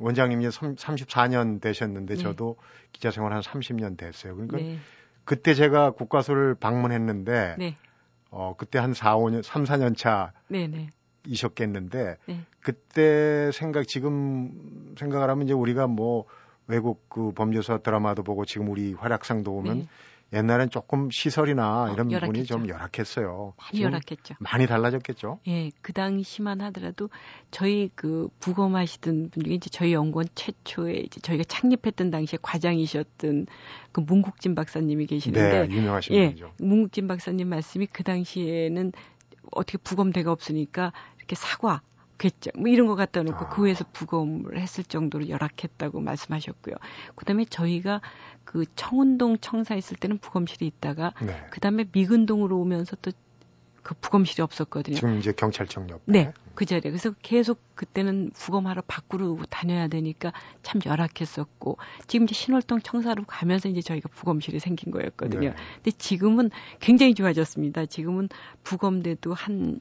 원장님이 0.00 0.48
34년 0.48 1.60
되셨는데 1.60 2.16
네. 2.16 2.22
저도 2.22 2.56
기자 2.92 3.10
생활 3.10 3.32
한 3.32 3.42
30년 3.42 3.96
됐어요. 3.96 4.34
그러니까 4.34 4.58
네. 4.58 4.78
그때 5.24 5.54
제가 5.54 5.92
국과수를 5.92 6.56
방문했는데 6.56 7.56
네. 7.58 7.76
어 8.36 8.54
그때 8.58 8.78
한 8.78 8.94
4, 8.94 9.16
5년 9.16 9.42
3, 9.42 9.64
4년 9.64 9.96
차 9.96 10.32
이셨겠는데 11.26 12.16
그때 12.60 13.50
생각 13.52 13.86
지금 13.86 14.94
생각을 14.98 15.30
하면 15.30 15.44
이제 15.44 15.54
우리가 15.54 15.86
뭐 15.86 16.24
외국 16.66 17.08
그 17.08 17.32
범죄사 17.32 17.78
드라마도 17.78 18.22
보고 18.22 18.44
지금 18.44 18.68
우리 18.70 18.92
활약상도 18.94 19.52
보면 19.52 19.86
옛날엔 20.34 20.70
조금 20.70 21.10
시설이나 21.10 21.84
어, 21.84 21.92
이런 21.92 22.10
열악했죠. 22.10 22.26
부분이 22.26 22.44
좀 22.44 22.68
열악했어요. 22.68 23.54
많이 23.56 23.82
열악했죠. 23.82 24.34
많이 24.40 24.66
달라졌겠죠. 24.66 25.38
예, 25.46 25.70
그 25.80 25.92
당시만 25.92 26.60
하더라도 26.62 27.08
저희 27.50 27.90
그 27.94 28.28
부검하시던 28.40 29.30
분 29.30 29.44
중에 29.44 29.54
이제 29.54 29.70
저희 29.70 29.92
연구원 29.92 30.26
최초에 30.34 30.94
이제 30.94 31.20
저희가 31.20 31.44
창립했던 31.44 32.10
당시에 32.10 32.38
과장이셨던 32.42 33.46
그 33.92 34.00
문국진 34.00 34.54
박사님이 34.54 35.06
계시는데 35.06 35.68
네, 35.68 35.74
유명하신 35.74 36.14
예, 36.16 36.26
분이죠. 36.26 36.52
문국진 36.58 37.06
박사님 37.06 37.48
말씀이 37.48 37.86
그 37.86 38.02
당시에는 38.02 38.92
어떻게 39.52 39.78
부검대가 39.78 40.32
없으니까 40.32 40.92
이렇게 41.18 41.36
사과 41.36 41.80
겠죠. 42.18 42.50
뭐 42.56 42.68
이런 42.68 42.86
거 42.86 42.94
갖다 42.94 43.22
놓고 43.22 43.36
아. 43.36 43.48
그 43.48 43.64
위에서 43.64 43.84
부검을 43.92 44.58
했을 44.58 44.84
정도로 44.84 45.28
열악했다고 45.28 46.00
말씀하셨고요. 46.00 46.74
그다음에 47.16 47.44
저희가 47.44 48.00
그 48.44 48.64
청운동 48.76 49.38
청사 49.38 49.74
있을 49.74 49.96
때는 49.96 50.18
부검실이 50.18 50.66
있다가 50.66 51.12
네. 51.22 51.46
그다음에 51.50 51.86
미근동으로 51.92 52.58
오면서 52.58 52.96
또 53.02 53.10
그 53.84 53.94
부검실이 54.00 54.42
없었거든요. 54.42 54.96
지금 54.96 55.18
이제 55.18 55.30
경찰청 55.30 55.90
옆에. 55.90 56.02
네, 56.06 56.32
그 56.54 56.64
자리에. 56.64 56.90
그래서 56.90 57.12
계속 57.20 57.60
그때는 57.74 58.30
부검하러 58.30 58.82
밖으로 58.86 59.38
다녀야 59.50 59.88
되니까 59.88 60.32
참 60.62 60.80
열악했었고 60.84 61.76
지금 62.06 62.24
이제 62.24 62.34
신월동 62.34 62.80
청사로 62.80 63.24
가면서 63.26 63.68
이제 63.68 63.82
저희가 63.82 64.08
부검실이 64.08 64.58
생긴 64.58 64.90
거였거든요. 64.90 65.50
네. 65.50 65.54
근데 65.74 65.90
지금은 65.90 66.50
굉장히 66.80 67.14
좋아졌습니다. 67.14 67.84
지금은 67.84 68.30
부검대도 68.62 69.34
한 69.34 69.80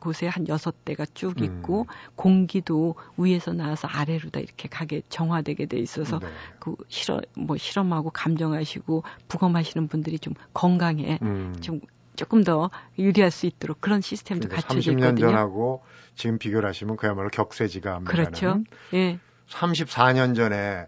곳에 0.00 0.26
한 0.26 0.48
여섯 0.48 0.86
대가 0.86 1.04
쭉 1.12 1.34
음. 1.40 1.44
있고 1.44 1.82
음. 1.82 1.86
공기도 2.16 2.94
위에서 3.18 3.52
나와서 3.52 3.86
아래로 3.86 4.30
다 4.30 4.40
이렇게 4.40 4.66
가게 4.66 5.02
정화되게 5.10 5.66
돼 5.66 5.78
있어서 5.78 6.20
네. 6.20 6.26
그 6.58 6.74
실험 6.88 7.20
뭐 7.36 7.58
실험하고 7.58 8.08
감정하시고 8.08 9.02
부검하시는 9.28 9.88
분들이 9.88 10.18
좀 10.18 10.32
건강에 10.54 11.18
음. 11.20 11.54
좀 11.60 11.80
조금 12.20 12.44
더 12.44 12.70
유리할 12.98 13.30
수 13.30 13.46
있도록 13.46 13.80
그런 13.80 14.02
시스템도 14.02 14.50
갖춰져 14.50 14.92
있거든요. 14.92 15.14
30년 15.14 15.20
전하고 15.20 15.82
지금 16.14 16.36
비교를 16.36 16.68
하시면 16.68 16.98
그야말로 16.98 17.30
격세지감합니다 17.30 18.12
그렇죠. 18.12 18.62
예. 18.92 19.18
34년 19.48 20.36
전에 20.36 20.86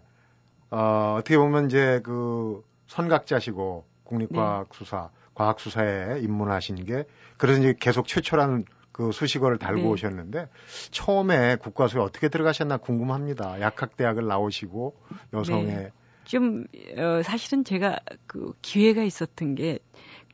어, 0.69 1.15
어떻게 1.17 1.35
보면 1.35 1.65
이제 1.65 2.01
그 2.03 2.63
선각자시고 2.85 3.83
국립과학수사, 4.03 5.09
네. 5.11 5.31
과학수사에 5.33 6.19
입문하신 6.19 6.85
게 6.85 7.05
그래서 7.37 7.61
이제 7.61 7.73
계속 7.79 8.07
최초라는 8.07 8.65
그 8.91 9.11
수식어를 9.11 9.57
달고 9.57 9.81
네. 9.81 9.87
오셨는데 9.87 10.49
처음에 10.91 11.55
국과수에 11.55 11.99
어떻게 11.99 12.29
들어가셨나 12.29 12.77
궁금합니다. 12.77 13.59
약학대학을 13.59 14.27
나오시고 14.27 14.95
여성의 15.33 15.65
네. 15.65 15.91
좀 16.25 16.65
어, 16.95 17.21
사실은 17.23 17.63
제가 17.63 17.99
그 18.27 18.53
기회가 18.61 19.01
있었던 19.01 19.55
게 19.55 19.79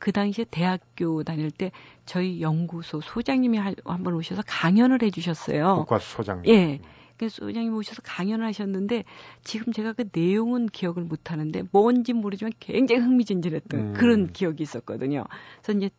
그 0.00 0.12
당시에 0.12 0.46
대학교 0.50 1.22
다닐 1.22 1.50
때 1.50 1.70
저희 2.06 2.40
연구소 2.40 3.00
소장님이 3.02 3.58
한번 3.84 4.14
오셔서 4.14 4.42
강연을 4.46 5.02
해주셨어요. 5.02 5.76
국과수 5.76 6.16
소장님. 6.16 6.52
예. 6.52 6.80
그래서 7.18 7.44
소장님 7.44 7.74
오셔서 7.74 8.00
강연을 8.02 8.46
하셨는데 8.46 9.04
지금 9.44 9.74
제가 9.74 9.92
그 9.92 10.08
내용은 10.10 10.66
기억을 10.66 11.04
못 11.04 11.30
하는데 11.30 11.64
뭔지 11.70 12.14
모르지만 12.14 12.52
굉장히 12.58 13.02
흥미진진했던 13.02 13.80
음. 13.80 13.92
그런 13.92 14.32
기억이 14.32 14.62
있었거든요. 14.62 15.24
그래서 15.62 15.78
이제 15.78 15.90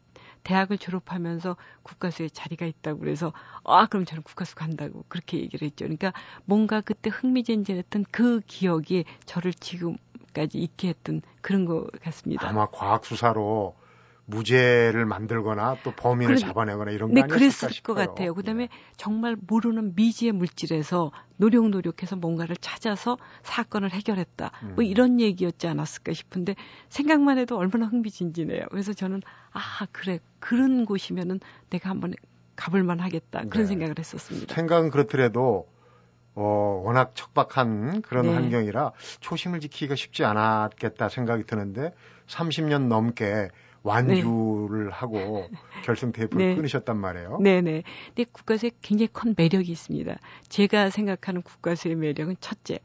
대학을 0.43 0.79
졸업하면서 0.79 1.55
국가수에 1.83 2.29
자리가 2.29 2.65
있다고 2.65 2.99
그래서 2.99 3.33
아 3.63 3.85
그럼 3.85 4.05
저는 4.05 4.23
국가수 4.23 4.55
간다고 4.55 5.05
그렇게 5.09 5.37
얘기를 5.37 5.63
했죠. 5.63 5.85
그러니까 5.85 6.11
뭔가 6.45 6.81
그때 6.81 7.11
흥미진진했던 7.11 8.05
그 8.09 8.41
기억이 8.47 9.05
저를 9.25 9.53
지금까지 9.53 10.57
있게 10.57 10.87
했던 10.87 11.21
그런 11.41 11.65
것 11.65 11.91
같습니다. 12.01 12.49
아마 12.49 12.65
과학 12.65 13.05
수사로 13.05 13.75
무죄를 14.25 15.05
만들거나 15.05 15.79
또 15.83 15.91
범인을 15.91 16.35
그래, 16.35 16.47
잡아내거나 16.47 16.91
이런 16.91 17.09
거 17.09 17.15
네, 17.15 17.27
그랬을 17.27 17.69
싶어요. 17.69 17.95
것 17.95 18.07
같아요. 18.09 18.33
그다음에 18.33 18.67
네. 18.67 18.69
정말 18.95 19.35
모르는 19.39 19.93
미지의 19.95 20.31
물질에서 20.31 21.11
노력 21.37 21.69
노력해서 21.69 22.15
뭔가를 22.15 22.55
찾아서 22.57 23.17
사건을 23.43 23.91
해결했다. 23.91 24.51
뭐 24.61 24.69
음. 24.69 24.75
뭐 24.75 24.83
이런 24.83 25.19
얘기였지 25.19 25.67
않았을까 25.67 26.13
싶은데 26.13 26.55
생각만 26.89 27.37
해도 27.37 27.57
얼마나 27.57 27.87
흥미진진해요. 27.87 28.65
그래서 28.69 28.93
저는 28.93 29.21
아 29.51 29.87
그래 29.91 30.19
그런 30.39 30.85
곳이면은 30.85 31.39
내가 31.69 31.89
한번 31.89 32.13
가볼 32.55 32.83
만 32.83 32.99
하겠다 32.99 33.43
그런 33.49 33.65
네. 33.65 33.65
생각을 33.65 33.95
했었습니다. 33.97 34.53
생각은 34.55 34.91
그렇더라도 34.91 35.67
어, 36.33 36.81
워낙 36.85 37.11
척박한 37.15 38.01
그런 38.01 38.27
네. 38.27 38.33
환경이라 38.35 38.93
초심을 39.19 39.59
지키기가 39.59 39.95
쉽지 39.95 40.23
않았겠다 40.23 41.09
생각이 41.09 41.43
드는데 41.43 41.93
30년 42.27 42.87
넘게 42.87 43.49
완주를 43.83 44.85
네. 44.85 44.91
하고 44.91 45.47
결승 45.83 46.11
테이프를 46.11 46.45
네. 46.49 46.55
끊으셨단 46.55 46.97
말이에요. 46.97 47.39
네네. 47.39 47.83
근데 48.07 48.29
국가수에 48.31 48.71
굉장히 48.81 49.07
큰 49.11 49.33
매력이 49.35 49.71
있습니다. 49.71 50.17
제가 50.49 50.89
생각하는 50.89 51.41
국가수의 51.41 51.95
매력은 51.95 52.35
첫째, 52.39 52.79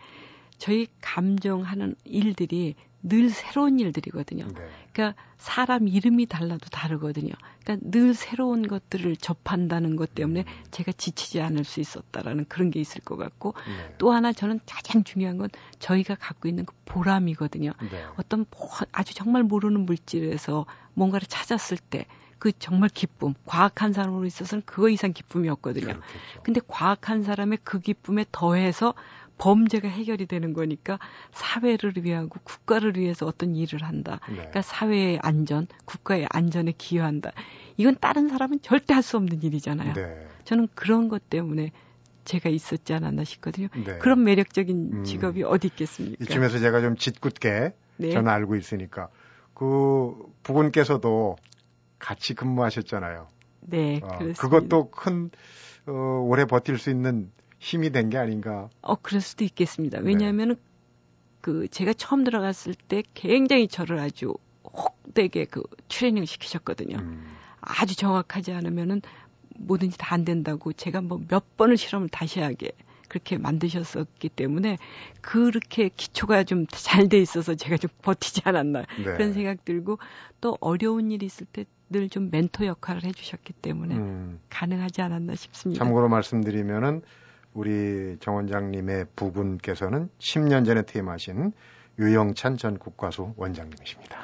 저희 0.59 0.87
감정하는 1.03 1.95
일들이 2.05 2.75
늘 3.03 3.31
새로운 3.31 3.79
일들이거든요. 3.79 4.47
네. 4.47 4.69
그러니까 4.93 5.21
사람 5.37 5.87
이름이 5.87 6.27
달라도 6.27 6.69
다르거든요. 6.71 7.33
그러니까 7.63 7.91
늘 7.91 8.15
새로운 8.15 8.67
것들을 8.67 9.17
접한다는 9.17 9.97
것 9.97 10.15
때문에 10.15 10.41
음. 10.41 10.65
제가 10.71 10.93
지치지 10.93 11.41
않을 11.41 11.65
수 11.65 11.81
있었다라는 11.81 12.47
그런 12.49 12.71
게 12.71 12.81
있을 12.81 13.03
것 13.03 13.17
같고 13.17 13.55
네. 13.67 13.95
또 13.99 14.13
하나 14.13 14.33
저는 14.33 14.61
가장 14.67 15.05
중요한 15.05 15.37
건 15.39 15.49
저희가 15.79 16.17
갖고 16.17 16.49
있는 16.49 16.65
그 16.65 16.75
보람이거든요. 16.85 17.73
네. 17.91 18.07
어떤 18.17 18.47
아주 18.93 19.15
정말 19.15 19.43
모르는 19.43 19.87
물질에서 19.87 20.67
뭔가를 20.95 21.27
찾았을 21.29 21.79
때 21.79 22.07
그 22.39 22.53
정말 22.59 22.91
기쁨, 22.91 23.35
과학한 23.47 23.93
사람으로 23.93 24.27
있어서는 24.27 24.63
그거 24.67 24.89
이상 24.89 25.13
기쁨이었거든요. 25.13 25.87
그렇겠죠. 25.87 26.43
근데 26.43 26.61
과학한 26.67 27.23
사람의 27.23 27.59
그 27.65 27.81
기쁨에 27.81 28.27
더해서 28.31 28.95
범죄가 29.39 29.89
해결이 29.89 30.27
되는 30.27 30.53
거니까 30.53 30.99
사회를 31.33 31.93
위하고 31.97 32.39
국가를 32.43 32.97
위해서 32.97 33.27
어떤 33.27 33.55
일을 33.55 33.83
한다. 33.83 34.21
네. 34.29 34.37
그러니까 34.37 34.63
사회의 34.63 35.19
안전, 35.23 35.67
국가의 35.85 36.27
안전에 36.31 36.73
기여한다. 36.77 37.33
이건 37.77 37.97
다른 38.01 38.29
사람은 38.29 38.61
절대 38.63 38.95
할 38.95 39.03
수 39.03 39.17
없는 39.19 39.43
일이잖아요. 39.43 39.93
네. 39.93 40.27
저는 40.45 40.69
그런 40.75 41.09
것 41.09 41.31
때문에 41.31 41.71
제가 42.25 42.51
있었지 42.51 42.93
않았나 42.93 43.23
싶거든요. 43.25 43.69
네. 43.85 43.99
그런 43.99 44.25
매력적인 44.25 44.91
음. 44.93 45.05
직업이 45.05 45.45
음. 45.45 45.49
어디 45.49 45.69
있겠습니까? 45.69 46.25
이쯤에서 46.25 46.59
제가 46.59 46.81
좀 46.81 46.97
짓궂게 46.97 47.73
네. 47.99 48.11
저는 48.11 48.29
알고 48.29 48.57
있으니까 48.57 49.09
그 49.55 50.13
부군께서도 50.43 51.37
같이 51.99 52.35
근무하셨잖아요. 52.35 53.29
네, 53.61 54.01
어, 54.03 54.19
그것도 54.39 54.91
큰 54.91 55.31
어, 55.87 55.93
오래 56.25 56.45
버틸 56.45 56.79
수 56.79 56.91
있는 56.91 57.31
힘이 57.59 57.91
된 57.91 58.11
게 58.11 58.19
아닌가. 58.19 58.69
어, 58.83 58.95
그럴 58.97 59.21
수도 59.21 59.45
있겠습니다. 59.45 59.99
왜냐하면 60.01 60.49
네. 60.51 60.55
그 61.41 61.69
제가 61.69 61.93
처음 61.95 62.25
들어갔을 62.25 62.75
때 62.75 63.03
굉장히 63.15 63.69
저를 63.69 63.99
아주 63.99 64.35
혹되게 64.65 65.45
그 65.47 65.63
트레이닝 65.89 66.25
시키셨거든요. 66.25 66.97
음. 66.99 67.25
아주 67.61 67.97
정확하지 67.97 68.53
않으면은 68.53 69.01
뭐든지 69.59 69.97
다 69.99 70.15
안 70.15 70.25
된다고 70.25 70.73
제가 70.73 71.01
뭐 71.01 71.21
몇 71.29 71.57
번을 71.57 71.77
실험을 71.77 72.09
다시 72.11 72.41
하게 72.41 72.73
그렇게 73.09 73.39
만드셨었기 73.39 74.29
때문에 74.29 74.77
그렇게 75.23 75.89
기초가 75.89 76.45
좀 76.45 76.67
잘 76.67 77.09
돼 77.09 77.19
있어서 77.19 77.55
제가 77.55 77.77
좀 77.77 77.89
버티지 78.03 78.43
않았나 78.45 78.81
네. 78.81 79.05
그런 79.05 79.33
생각 79.33 79.65
들고 79.65 79.99
또 80.41 80.59
어려운 80.61 81.11
일이 81.11 81.27
있을 81.27 81.47
때 81.47 81.65
늘 81.89 82.09
좀 82.09 82.31
멘토 82.33 82.67
역할을 82.67 83.05
해주셨기 83.05 83.53
때문에 83.53 83.95
음. 83.95 84.41
가능하지 84.51 85.03
않았나 85.03 85.37
싶습니다. 85.37 85.85
참고로 85.85 86.09
말씀드리면은 86.09 87.03
우리 87.57 88.19
정 88.21 88.37
원장님의 88.37 89.07
부분께서는 89.17 90.11
10년 90.19 90.67
전에 90.67 90.83
퇴임하신 90.83 91.53
유영찬 91.99 92.59
전 92.59 92.79
국과수 92.79 93.33
원장님이십니다. 93.37 94.19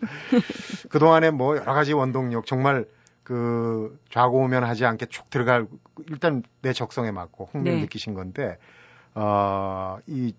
그동안에 0.90 1.30
뭐 1.30 1.56
여러 1.56 1.72
가지 1.72 1.94
원동력 1.94 2.44
정말 2.44 2.84
그 3.22 3.98
좌고우면 4.10 4.64
하지 4.64 4.84
않게 4.84 5.06
쭉 5.06 5.30
들어갈 5.30 5.66
일단 6.10 6.42
내 6.60 6.74
적성에 6.74 7.10
맞고 7.10 7.48
흥미를 7.52 7.78
네. 7.78 7.82
느끼신 7.84 8.12
건데 8.12 8.58
어이 9.14 10.34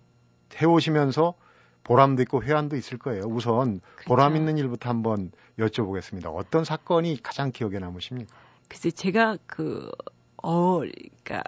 해오시면서 0.54 1.34
보람도 1.82 2.22
있고 2.22 2.44
회한도 2.44 2.76
있을 2.76 2.98
거예요. 2.98 3.24
우선 3.24 3.80
그렇죠. 3.96 4.08
보람 4.08 4.36
있는 4.36 4.56
일부터 4.56 4.88
한번 4.88 5.32
여쭤보겠습니다. 5.58 6.32
어떤 6.32 6.64
사건이 6.64 7.20
가장 7.22 7.50
기억에 7.50 7.80
남으십니까? 7.80 8.32
글쎄 8.68 8.92
제가 8.92 9.38
그 9.46 9.90
어, 10.42 10.78
그러니까 10.78 11.42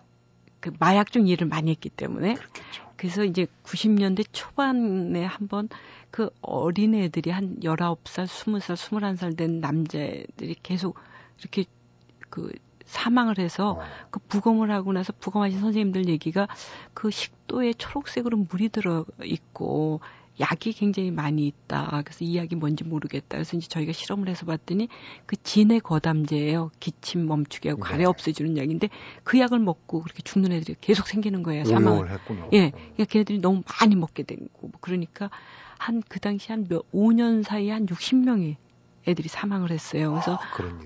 그 0.63 0.71
마약 0.79 1.13
중 1.13 1.27
일을 1.27 1.49
많이 1.49 1.71
했기 1.73 1.91
때문에 1.91 2.35
그렇겠죠. 2.35 2.93
그래서 2.97 3.25
이제 3.25 3.47
90년대 3.65 4.25
초반에 4.31 5.25
한번 5.25 5.69
그 6.13 6.31
어린 6.41 6.95
애들이 6.95 7.31
한 7.31 7.57
19살, 7.57 8.27
20살, 8.27 8.77
21살 8.77 9.37
된 9.37 9.59
남자들이 9.59 10.55
계속 10.63 10.97
이렇게 11.41 11.65
그 12.31 12.53
사망을 12.87 13.39
해서 13.39 13.73
어. 13.73 13.83
그 14.11 14.21
부검을 14.21 14.71
하고 14.71 14.93
나서 14.93 15.13
부검하신 15.19 15.59
선생님들 15.59 16.09
얘기가 16.09 16.47
그 16.95 17.11
식도에 17.11 17.73
초록색으로 17.73 18.47
물이 18.49 18.69
들어 18.69 19.05
있고 19.25 20.01
약이 20.41 20.73
굉장히 20.73 21.11
많이 21.11 21.47
있다. 21.47 22.03
그래서 22.05 22.25
이 22.25 22.37
약이 22.37 22.57
뭔지 22.57 22.85
모르겠다. 22.85 23.37
그래서 23.37 23.57
이제 23.57 23.69
저희가 23.69 23.93
실험을 23.93 24.29
해서 24.29 24.47
봤더니 24.47 24.89
그 25.27 25.37
진해 25.43 25.79
거담제예요. 25.79 26.71
기침 26.81 27.27
멈추게 27.27 27.71
하고 27.71 27.81
가래 27.83 27.99
네. 27.99 28.05
없애주는 28.07 28.57
약인데 28.57 28.89
그 29.25 29.39
약을 29.39 29.59
먹고 29.59 30.03
그렇게 30.03 30.23
죽는 30.23 30.53
애들이 30.53 30.77
계속 30.81 31.07
생기는 31.07 31.43
거예요. 31.43 31.65
사망을 31.65 32.11
했군요. 32.11 32.49
예. 32.55 32.71
그러니까 32.71 33.05
걔네들이 33.05 33.39
너무 33.41 33.63
많이 33.81 33.95
먹게 33.97 34.23
되고 34.23 34.49
뭐 34.61 34.71
그러니까 34.81 35.31
한 35.79 36.03
그 36.09 36.21
당시 36.21 36.51
한 36.53 36.67
몇 36.69 36.91
5년 36.93 37.43
사이에 37.43 37.73
한 37.73 37.87
60명이 37.87 38.57
애들이 39.09 39.29
사망을 39.29 39.71
했어요. 39.73 40.13
그래서 40.13 40.39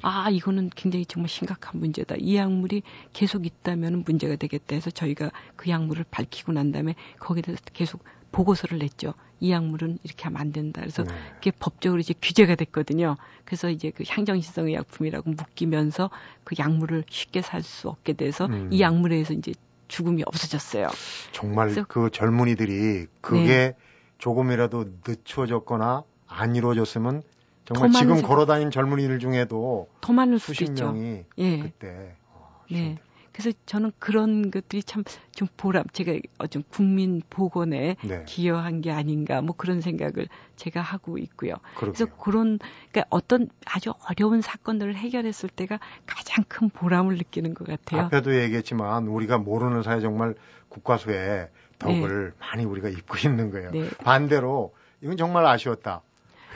아, 0.02 0.24
아, 0.24 0.30
이거는 0.30 0.70
굉장히 0.74 1.04
정말 1.04 1.28
심각한 1.28 1.78
문제다. 1.80 2.14
이 2.18 2.36
약물이 2.36 2.82
계속 3.12 3.44
있다면 3.44 4.04
문제가 4.06 4.36
되겠다 4.36 4.74
해서 4.74 4.90
저희가 4.90 5.30
그 5.54 5.68
약물을 5.68 6.06
밝히고 6.10 6.52
난 6.52 6.72
다음에 6.72 6.94
거기에 7.20 7.42
대해서 7.42 7.62
계속 7.74 8.02
보고서를 8.36 8.78
냈죠. 8.78 9.14
이 9.40 9.50
약물은 9.50 9.98
이렇게 10.02 10.24
하면 10.24 10.40
안 10.40 10.52
된다. 10.52 10.82
그래서 10.82 11.04
네. 11.04 11.14
그게 11.36 11.50
법적으로 11.50 12.00
이제 12.00 12.12
규제가 12.20 12.54
됐거든요. 12.54 13.16
그래서 13.46 13.70
이제 13.70 13.90
그 13.90 14.04
향정신성 14.06 14.66
의약품이라고 14.66 15.30
묶이면서 15.30 16.10
그 16.44 16.54
약물을 16.58 17.04
쉽게 17.08 17.40
살 17.40 17.62
수 17.62 17.88
없게 17.88 18.12
돼서 18.12 18.46
음. 18.46 18.68
이 18.70 18.80
약물에 18.80 19.24
서 19.24 19.32
이제 19.32 19.52
죽음이 19.88 20.22
없어졌어요. 20.26 20.88
정말 21.32 21.74
그 21.88 22.10
젊은이들이 22.10 23.06
그게 23.22 23.46
네. 23.46 23.74
조금이라도 24.18 24.84
늦춰졌거나 25.06 26.04
안 26.28 26.54
이루어졌으면 26.54 27.22
정말 27.64 27.90
지금 27.90 28.22
걸어다니는 28.22 28.70
젊은이들 28.70 29.18
중에도 29.18 29.88
더 30.00 30.12
많을 30.12 30.38
수십 30.38 30.70
명이 30.72 31.24
예. 31.38 31.58
그때 31.58 32.16
어, 32.34 32.64
네. 32.70 32.98
그래서 33.36 33.56
저는 33.66 33.92
그런 33.98 34.50
것들이 34.50 34.82
참 34.82 35.04
좀 35.36 35.46
보람, 35.58 35.84
제가 35.92 36.18
좀 36.48 36.62
국민 36.70 37.20
보건에 37.28 37.96
네. 38.02 38.24
기여한 38.26 38.80
게 38.80 38.90
아닌가, 38.90 39.42
뭐 39.42 39.54
그런 39.54 39.82
생각을 39.82 40.28
제가 40.56 40.80
하고 40.80 41.18
있고요. 41.18 41.54
그러게요. 41.76 41.92
그래서 41.92 42.16
그런, 42.16 42.58
그러니까 42.90 43.04
어떤 43.10 43.48
아주 43.66 43.92
어려운 44.08 44.40
사건들을 44.40 44.96
해결했을 44.96 45.50
때가 45.50 45.78
가장 46.06 46.42
큰 46.48 46.70
보람을 46.70 47.16
느끼는 47.18 47.52
것 47.52 47.66
같아요. 47.68 48.06
앞에도 48.06 48.34
얘기했지만 48.34 49.08
우리가 49.08 49.36
모르는 49.36 49.82
사이 49.82 50.00
정말 50.00 50.34
국과수의 50.70 51.50
덕을 51.78 52.30
네. 52.30 52.36
많이 52.40 52.64
우리가 52.64 52.88
입고 52.88 53.16
있는 53.28 53.50
거예요. 53.50 53.70
네. 53.72 53.90
반대로 54.02 54.74
이건 55.02 55.18
정말 55.18 55.44
아쉬웠다. 55.44 56.00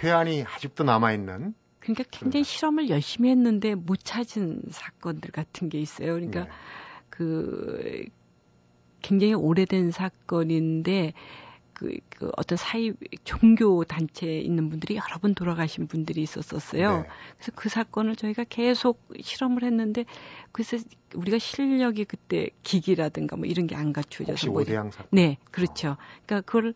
회한이 0.02 0.44
아직도 0.44 0.84
남아 0.84 1.12
있는 1.12 1.52
그러니까 1.80 2.04
굉장히 2.10 2.44
실험을 2.44 2.88
열심히 2.90 3.30
했는데 3.30 3.74
못 3.74 3.98
찾은 4.02 4.62
사건들 4.70 5.30
같은 5.30 5.68
게 5.68 5.78
있어요. 5.78 6.14
그러니까 6.14 6.44
네. 6.44 6.50
그 7.08 8.04
굉장히 9.02 9.34
오래된 9.34 9.90
사건인데 9.90 11.14
그, 11.72 11.96
그 12.10 12.30
어떤 12.36 12.58
사회 12.58 12.92
종교 13.24 13.82
단체에 13.84 14.40
있는 14.40 14.68
분들이 14.68 14.96
여러 14.96 15.18
분 15.18 15.34
돌아가신 15.34 15.86
분들이 15.86 16.20
있었었어요. 16.20 16.98
네. 16.98 17.08
그래서 17.36 17.52
그 17.54 17.70
사건을 17.70 18.16
저희가 18.16 18.44
계속 18.44 19.02
실험을 19.18 19.62
했는데 19.64 20.04
그래서 20.52 20.76
우리가 21.14 21.38
실력이 21.38 22.04
그때 22.04 22.50
기기라든가 22.62 23.36
뭐 23.36 23.46
이런 23.46 23.66
게 23.66 23.74
안 23.80 23.92
갖추어져서 23.92 24.50
뭐 24.50 24.60
오대양 24.62 24.90
사건. 24.90 25.08
네, 25.10 25.38
그렇죠. 25.50 25.96
그러니까 26.26 26.42
그걸 26.42 26.74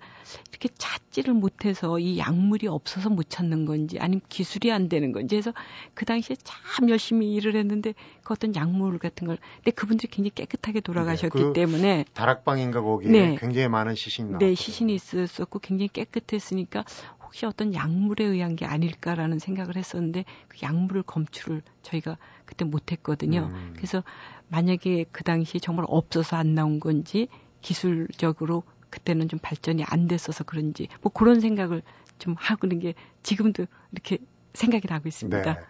이렇게 0.50 0.68
찾지를 0.78 1.34
못해서 1.34 1.98
이 1.98 2.18
약물이 2.18 2.66
없어서 2.66 3.10
못 3.10 3.28
찾는 3.28 3.66
건지 3.66 3.98
아니면 4.00 4.22
기술이 4.28 4.72
안 4.72 4.88
되는 4.88 5.12
건지 5.12 5.36
해서 5.36 5.52
그 5.92 6.04
당시에 6.06 6.36
참 6.42 6.88
열심히 6.88 7.34
일을 7.34 7.56
했는데 7.56 7.94
그 8.22 8.32
어떤 8.32 8.56
약물 8.56 8.98
같은 8.98 9.26
걸 9.26 9.38
근데 9.56 9.70
그분들이 9.70 10.08
굉장히 10.10 10.30
깨끗하게 10.34 10.80
돌아가셨기 10.80 11.38
네, 11.38 11.44
그 11.44 11.52
때문에 11.52 12.04
다락방인가 12.14 12.80
거기에 12.80 13.10
네. 13.10 13.36
굉장히 13.38 13.68
많은 13.68 13.94
시신이 13.94 14.30
나왔 14.30 14.38
네, 14.40 14.54
시신이 14.54 14.94
있었었고 14.94 15.58
굉장히 15.58 15.88
깨끗했으니까 15.88 16.84
혹시 17.22 17.46
어떤 17.46 17.74
약물에 17.74 18.24
의한 18.24 18.56
게 18.56 18.64
아닐까라는 18.64 19.38
생각을 19.40 19.76
했었는데 19.76 20.24
그 20.48 20.58
약물을 20.62 21.02
검출을 21.02 21.62
저희가 21.82 22.16
그때 22.44 22.64
못했거든요. 22.64 23.50
음. 23.52 23.72
그래서 23.76 24.02
만약에 24.48 25.06
그 25.12 25.24
당시에 25.24 25.58
정말 25.60 25.84
없어서 25.88 26.36
안 26.36 26.54
나온 26.54 26.80
건지 26.80 27.28
기술적으로 27.60 28.62
그때는 28.90 29.28
좀 29.28 29.38
발전이 29.42 29.84
안 29.86 30.06
됐어서 30.06 30.44
그런지 30.44 30.88
뭐 31.02 31.10
그런 31.12 31.40
생각을 31.40 31.82
좀 32.18 32.34
하고 32.38 32.66
있는 32.66 32.78
게 32.78 32.94
지금도 33.22 33.66
이렇게 33.92 34.18
생각이 34.52 34.86
나고 34.88 35.08
있습니다. 35.08 35.54
네. 35.54 35.60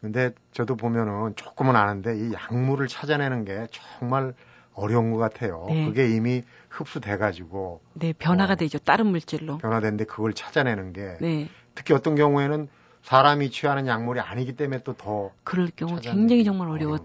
근데 0.00 0.30
저도 0.52 0.76
보면은 0.76 1.34
조금은 1.36 1.76
아는데 1.76 2.16
이 2.16 2.32
약물을 2.32 2.86
찾아내는 2.86 3.44
게 3.44 3.66
정말 3.70 4.34
어려운 4.72 5.12
것 5.12 5.18
같아요. 5.18 5.66
네. 5.68 5.84
그게 5.84 6.08
이미 6.08 6.42
흡수돼가지고. 6.70 7.82
네, 7.94 8.14
변화가 8.14 8.54
어, 8.54 8.56
되죠. 8.56 8.78
다른 8.78 9.06
물질로. 9.08 9.58
변화되는데 9.58 10.04
그걸 10.04 10.32
찾아내는 10.32 10.92
게. 10.94 11.18
네. 11.20 11.48
특히 11.74 11.92
어떤 11.92 12.14
경우에는 12.14 12.68
사람이 13.02 13.50
취하는 13.50 13.86
약물이 13.86 14.20
아니기 14.20 14.54
때문에 14.54 14.82
또 14.82 14.94
더. 14.94 15.30
그럴 15.44 15.70
경우 15.74 15.98
굉장히 16.00 16.44
정말 16.44 16.68
어려웠. 16.68 17.02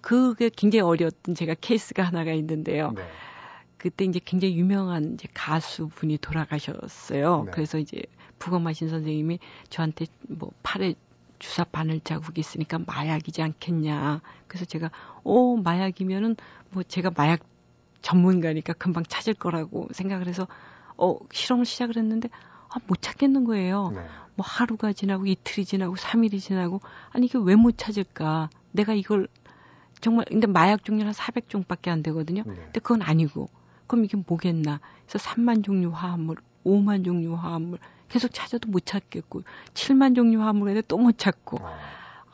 그게 0.00 0.50
굉장히 0.54 0.82
어려웠던 0.82 1.34
제가 1.34 1.54
케이스가 1.60 2.02
하나가 2.02 2.32
있는데요. 2.32 2.92
네. 2.92 3.02
그때 3.78 4.04
이제 4.04 4.20
굉장히 4.24 4.56
유명한 4.56 5.14
이제 5.14 5.28
가수분이 5.34 6.18
돌아가셨어요. 6.18 7.44
네. 7.44 7.50
그래서 7.52 7.78
이제 7.78 8.02
부검하신 8.38 8.88
선생님이 8.88 9.38
저한테 9.68 10.06
뭐 10.28 10.50
팔에 10.62 10.94
주사 11.38 11.64
바늘 11.64 12.00
자국이 12.00 12.40
있으니까 12.40 12.78
마약이지 12.86 13.42
않겠냐. 13.42 14.20
그래서 14.46 14.64
제가 14.64 14.90
어 15.22 15.56
마약이면은 15.56 16.36
뭐 16.70 16.82
제가 16.82 17.10
마약 17.14 17.40
전문가니까 18.02 18.74
금방 18.74 19.04
찾을 19.04 19.34
거라고 19.34 19.88
생각을 19.92 20.26
해서 20.28 20.46
어 20.96 21.18
실험을 21.32 21.64
시작을 21.64 21.96
했는데 21.96 22.28
아, 22.74 22.78
못 22.86 23.00
찾겠는 23.00 23.44
거예요. 23.44 23.92
네. 23.94 24.04
뭐 24.36 24.44
하루가 24.44 24.92
지나고 24.92 25.26
이틀이 25.26 25.64
지나고 25.64 25.94
3일이 25.94 26.40
지나고 26.40 26.80
아니 27.10 27.26
이게 27.26 27.38
왜 27.38 27.54
못 27.54 27.78
찾을까? 27.78 28.50
내가 28.72 28.92
이걸 28.94 29.28
정말 30.00 30.24
근데 30.28 30.46
마약 30.48 30.84
종류는 30.84 31.12
한 31.12 31.14
400종밖에 31.14 31.88
안 31.88 32.02
되거든요. 32.02 32.42
네. 32.44 32.54
근데 32.54 32.80
그건 32.80 33.02
아니고 33.02 33.48
그럼 33.86 34.04
이게 34.04 34.16
뭐겠나? 34.26 34.80
그래서 35.06 35.18
3만 35.30 35.62
종류 35.64 35.90
화합물, 35.90 36.36
5만 36.64 37.04
종류 37.04 37.34
화합물 37.34 37.78
계속 38.08 38.32
찾아도 38.32 38.68
못 38.68 38.84
찾겠고 38.86 39.42
7만 39.74 40.16
종류 40.16 40.40
화합물 40.40 40.70
에도 40.70 40.82
또못 40.82 41.16
찾고 41.18 41.58
아. 41.64 41.78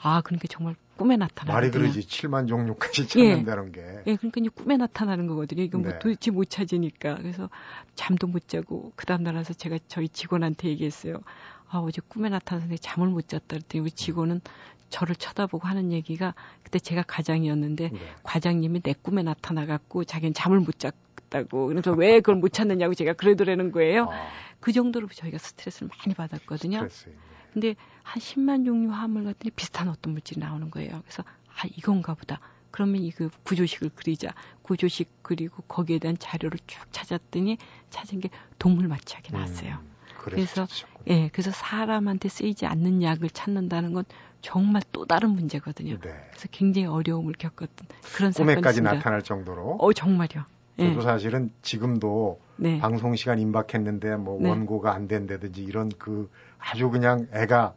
아 0.02 0.20
그러니까 0.22 0.46
정말 0.48 0.74
꿈에 1.00 1.16
나타나는 1.16 1.54
말이 1.54 1.70
그러지 1.70 2.00
7만 2.00 2.46
종류까지 2.46 3.08
찾는다는 3.08 3.68
예. 3.68 3.70
게. 3.72 3.80
예, 4.06 4.16
그러니까 4.16 4.38
이제 4.38 4.50
꿈에 4.54 4.76
나타나는 4.76 5.28
거거든요. 5.28 5.62
이건 5.62 5.80
뭐 5.80 5.88
네. 5.88 5.94
뭐 5.94 5.98
도대체 5.98 6.30
못 6.30 6.50
찾으니까. 6.50 7.14
그래서 7.16 7.48
잠도 7.94 8.26
못 8.26 8.48
자고 8.48 8.92
그 8.96 9.06
다음 9.06 9.22
날 9.22 9.34
와서 9.34 9.54
제가 9.54 9.78
저희 9.88 10.10
직원한테 10.10 10.68
얘기했어요. 10.68 11.22
아, 11.70 11.78
어제 11.78 12.02
꿈에 12.06 12.28
나타나서 12.28 12.68
잠을 12.82 13.08
못 13.08 13.28
잤다 13.28 13.46
그랬더니 13.48 13.80
우리 13.80 13.90
직원은 13.90 14.42
저를 14.90 15.16
쳐다보고 15.16 15.66
하는 15.66 15.90
얘기가 15.90 16.34
그때 16.62 16.78
제가 16.78 17.02
과장이었는데 17.06 17.88
네. 17.90 17.98
과장님이 18.22 18.82
내 18.82 18.92
꿈에 18.92 19.22
나타나갖고 19.22 20.04
자기는 20.04 20.34
잠을 20.34 20.60
못 20.60 20.78
잤다고 20.78 21.68
그래서 21.68 21.92
왜 21.92 22.16
그걸 22.20 22.34
못 22.36 22.52
찾느냐고 22.52 22.92
제가 22.92 23.14
그러더라는 23.14 23.72
거예요. 23.72 24.10
아. 24.10 24.28
그 24.60 24.72
정도로 24.72 25.08
저희가 25.08 25.38
스트레스를 25.38 25.88
많이 25.88 26.14
받았거든요. 26.14 26.76
스트레스. 26.88 27.16
근데 27.52 27.74
한 28.02 28.20
10만 28.20 28.64
종류 28.64 28.90
화합물 28.90 29.24
같더니 29.24 29.50
비슷한 29.50 29.88
어떤 29.88 30.12
물질이 30.12 30.40
나오는 30.40 30.70
거예요. 30.70 31.02
그래서 31.04 31.22
아 31.48 31.66
이건가 31.76 32.14
보다. 32.14 32.40
그러면 32.70 33.02
이그 33.02 33.30
구조식을 33.42 33.90
그리자. 33.94 34.32
구조식 34.62 35.10
그리고 35.22 35.62
거기에 35.62 35.98
대한 35.98 36.16
자료를 36.18 36.58
쭉 36.66 36.80
찾았더니 36.92 37.58
찾은 37.90 38.20
게 38.20 38.30
동물 38.58 38.88
마취약이 38.88 39.32
나왔어요. 39.32 39.72
음, 39.82 39.90
그래서 40.18 40.66
예, 41.08 41.28
그래서 41.32 41.50
사람한테 41.50 42.28
쓰이지 42.28 42.66
않는 42.66 43.02
약을 43.02 43.30
찾는다는 43.30 43.92
건 43.92 44.04
정말 44.42 44.82
또 44.92 45.04
다른 45.04 45.30
문제거든요. 45.30 45.98
네. 46.00 46.10
그래서 46.30 46.48
굉장히 46.52 46.86
어려움을 46.86 47.34
겪었던 47.38 47.88
그런 48.14 48.32
꿈에까지 48.32 48.82
나타날 48.82 49.22
정도로. 49.22 49.78
어 49.80 49.92
정말요. 49.92 50.44
저도 50.78 51.00
예. 51.00 51.02
사실은 51.02 51.52
지금도 51.62 52.40
네. 52.60 52.78
방송 52.78 53.16
시간 53.16 53.38
임박했는데 53.38 54.16
뭐 54.16 54.38
네. 54.40 54.48
원고가 54.48 54.92
안 54.92 55.08
된다든지 55.08 55.62
이런 55.62 55.90
그 55.98 56.30
아주 56.58 56.90
그냥 56.90 57.26
애가 57.32 57.74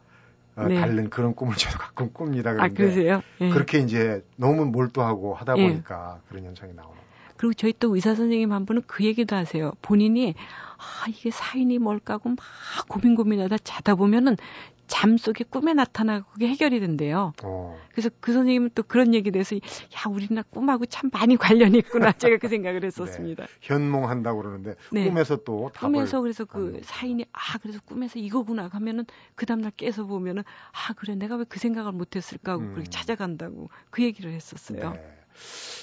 어, 0.56 0.68
네. 0.68 0.80
다른 0.80 1.10
그런 1.10 1.34
꿈을 1.34 1.56
저도 1.56 1.78
가끔 1.78 2.12
꿉니다. 2.14 2.52
아, 2.52 2.54
그런데 2.54 2.74
아, 2.74 2.86
그러세요? 2.86 3.22
예. 3.42 3.50
그렇게 3.50 3.80
이제 3.80 4.24
너무 4.36 4.66
몰두하고 4.66 5.34
하다 5.34 5.58
예. 5.58 5.68
보니까 5.68 6.18
예. 6.20 6.30
그런 6.30 6.46
현상이 6.46 6.74
나오는 6.74 7.02
그리고 7.38 7.54
저희 7.54 7.74
또 7.80 7.96
의사 7.96 8.14
선생님 8.14 8.52
한 8.52 8.66
분은 8.66 8.84
그 8.86 9.04
얘기도 9.04 9.36
하세요. 9.36 9.72
본인이 9.82 10.36
아 10.78 11.10
이게 11.10 11.32
사인이 11.32 11.78
뭘까 11.80 12.16
하고 12.16 12.30
막 12.30 12.38
고민 12.88 13.16
고민하다 13.16 13.58
자다 13.64 13.96
보면은 13.96 14.38
잠 14.88 15.18
속에 15.18 15.46
꿈에 15.46 15.74
나타나고 15.74 16.26
그게 16.34 16.48
해결이 16.50 16.80
된대요. 16.82 17.34
어. 17.44 17.80
그래서 17.92 18.10
그 18.20 18.34
선생님은 18.34 18.72
또 18.76 18.84
그런 18.84 19.14
얘기에 19.14 19.32
대해서 19.32 19.56
야 19.56 20.10
우리나 20.10 20.42
꿈하고 20.44 20.86
참 20.86 21.10
많이 21.14 21.38
관련이 21.38 21.78
있구나 21.80 22.12
제가 22.20 22.38
그 22.38 22.50
생각을 22.50 22.84
했었습니다. 22.84 23.46
네. 23.46 23.52
현몽한다고 23.62 24.42
그러는데 24.42 24.76
네. 24.92 25.08
꿈에서 25.08 25.38
또 25.38 25.72
꿈에서 25.80 26.20
그래서 26.22 26.44
그 26.46 26.82
사인이 26.84 27.26
아 27.32 27.58
그래서 27.60 27.80
꿈에서 27.86 28.20
이거구나 28.20 28.70
하면은 28.72 29.06
그 29.36 29.46
다음날 29.46 29.72
깨서 29.78 30.06
보면은 30.06 30.44
아 30.72 30.94
그래 30.94 31.16
내가 31.16 31.36
왜 31.38 31.46
그 31.54 31.60
생각을 31.60 31.92
못했을까 31.92 32.54
하고 32.54 32.64
음. 32.64 32.72
그렇게 32.74 32.90
찾아간다고 32.90 33.70
그 33.92 34.02
얘기를 34.02 34.32
했었어요. 34.32 34.94
네. 34.94 35.18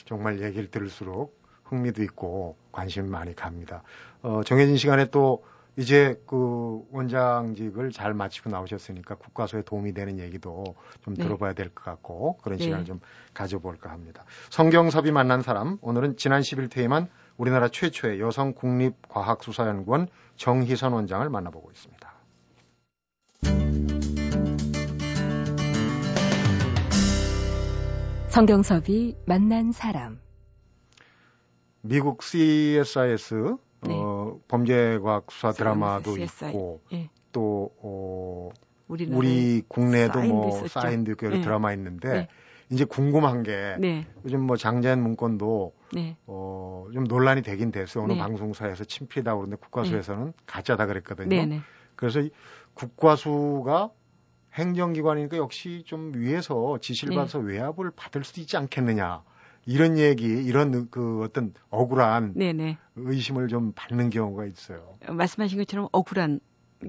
정말 0.04 0.42
얘기를 0.42 0.68
들을수록 0.68 1.40
흥미도 1.62 2.02
있고 2.02 2.56
관심 2.72 3.08
많이 3.08 3.36
갑니다. 3.36 3.84
어, 4.22 4.42
정해진 4.44 4.76
시간에 4.76 5.10
또 5.10 5.44
이제 5.80 6.22
그 6.26 6.84
원장직을 6.90 7.90
잘 7.90 8.12
마치고 8.12 8.50
나오셨으니까 8.50 9.14
국과수에 9.14 9.62
도움이 9.62 9.94
되는 9.94 10.18
얘기도 10.18 10.74
좀 11.02 11.14
네. 11.14 11.22
들어봐야 11.22 11.54
될 11.54 11.70
것 11.70 11.82
같고 11.84 12.36
그런 12.42 12.58
네. 12.58 12.64
시간을 12.64 12.84
좀 12.84 13.00
가져볼까 13.32 13.90
합니다. 13.90 14.24
성경섭이 14.50 15.10
만난 15.10 15.40
사람 15.40 15.78
오늘은 15.80 16.18
지난 16.18 16.42
10일 16.42 16.70
퇴임한 16.70 17.08
우리나라 17.38 17.68
최초의 17.68 18.20
여성 18.20 18.52
국립과학수사연구원 18.52 20.08
정희선 20.36 20.92
원장을 20.92 21.26
만나보고 21.30 21.70
있습니다. 21.70 22.12
성경섭이 28.28 29.16
만난 29.26 29.72
사람 29.72 30.20
미국 31.80 32.22
CSIS 32.22 33.56
범죄과학 34.48 35.30
수사 35.30 35.52
드라마도 35.52 36.14
CSI. 36.14 36.50
있고 36.50 36.80
예. 36.92 37.10
또 37.32 37.70
어, 37.82 38.50
우리 38.88 39.62
국내도 39.68 40.20
뭐 40.22 40.66
사인도 40.66 41.12
있고 41.12 41.26
여러 41.26 41.36
네. 41.36 41.42
드라마 41.42 41.72
있는데 41.72 42.08
네. 42.08 42.28
이제 42.70 42.84
궁금한 42.84 43.42
게 43.42 43.76
네. 43.78 44.06
요즘 44.24 44.42
뭐 44.42 44.56
장자연 44.56 45.02
문건도 45.02 45.72
네. 45.92 46.16
어, 46.26 46.86
좀 46.92 47.04
논란이 47.04 47.42
되긴 47.42 47.72
됐어요. 47.72 48.04
어느 48.04 48.12
네. 48.12 48.18
방송사에서 48.18 48.84
친필이다 48.84 49.34
그러는데 49.34 49.56
국과수에서는 49.56 50.26
네. 50.26 50.32
가짜다 50.46 50.86
그랬거든요. 50.86 51.28
네, 51.28 51.46
네. 51.46 51.60
그래서 51.96 52.22
국과수가 52.74 53.90
행정기관이니까 54.54 55.36
역시 55.36 55.82
좀 55.86 56.12
위에서 56.14 56.78
지시를 56.80 57.14
받아서 57.14 57.38
외압을 57.38 57.90
받을 57.94 58.24
수도 58.24 58.40
있지 58.40 58.56
않겠느냐. 58.56 59.22
이런 59.66 59.98
얘기, 59.98 60.24
이런 60.24 60.88
그 60.90 61.22
어떤 61.22 61.54
억울한 61.70 62.32
네네. 62.34 62.78
의심을 62.96 63.48
좀 63.48 63.72
받는 63.74 64.10
경우가 64.10 64.46
있어요. 64.46 64.98
말씀하신 65.08 65.58
것처럼 65.58 65.88
억울한 65.92 66.40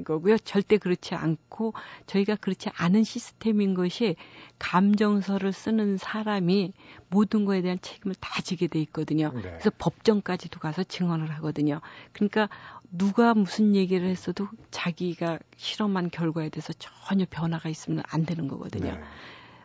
거고요. 0.06 0.38
절대 0.38 0.78
그렇지 0.78 1.16
않고 1.16 1.74
저희가 2.06 2.38
그렇지 2.38 2.70
않은 2.74 3.04
시스템인 3.04 3.74
것이 3.74 4.16
감정서를 4.58 5.52
쓰는 5.52 5.98
사람이 5.98 6.74
모든 7.10 7.46
거에 7.46 7.62
대한 7.62 7.78
책임을 7.82 8.16
다 8.20 8.42
지게 8.42 8.68
돼 8.68 8.80
있거든요. 8.84 9.32
네. 9.34 9.42
그래서 9.42 9.70
법정까지도 9.78 10.60
가서 10.60 10.84
증언을 10.84 11.30
하거든요. 11.32 11.82
그러니까 12.14 12.50
누가 12.90 13.34
무슨 13.34 13.76
얘기를 13.76 14.08
했어도 14.08 14.48
자기가 14.72 15.40
실험한 15.58 16.10
결과에 16.10 16.50
대해서 16.50 16.74
전혀 16.74 17.26
변화가 17.30 17.70
있으면 17.70 18.04
안 18.08 18.26
되는 18.26 18.48
거거든요. 18.48 18.94
네. 18.94 19.02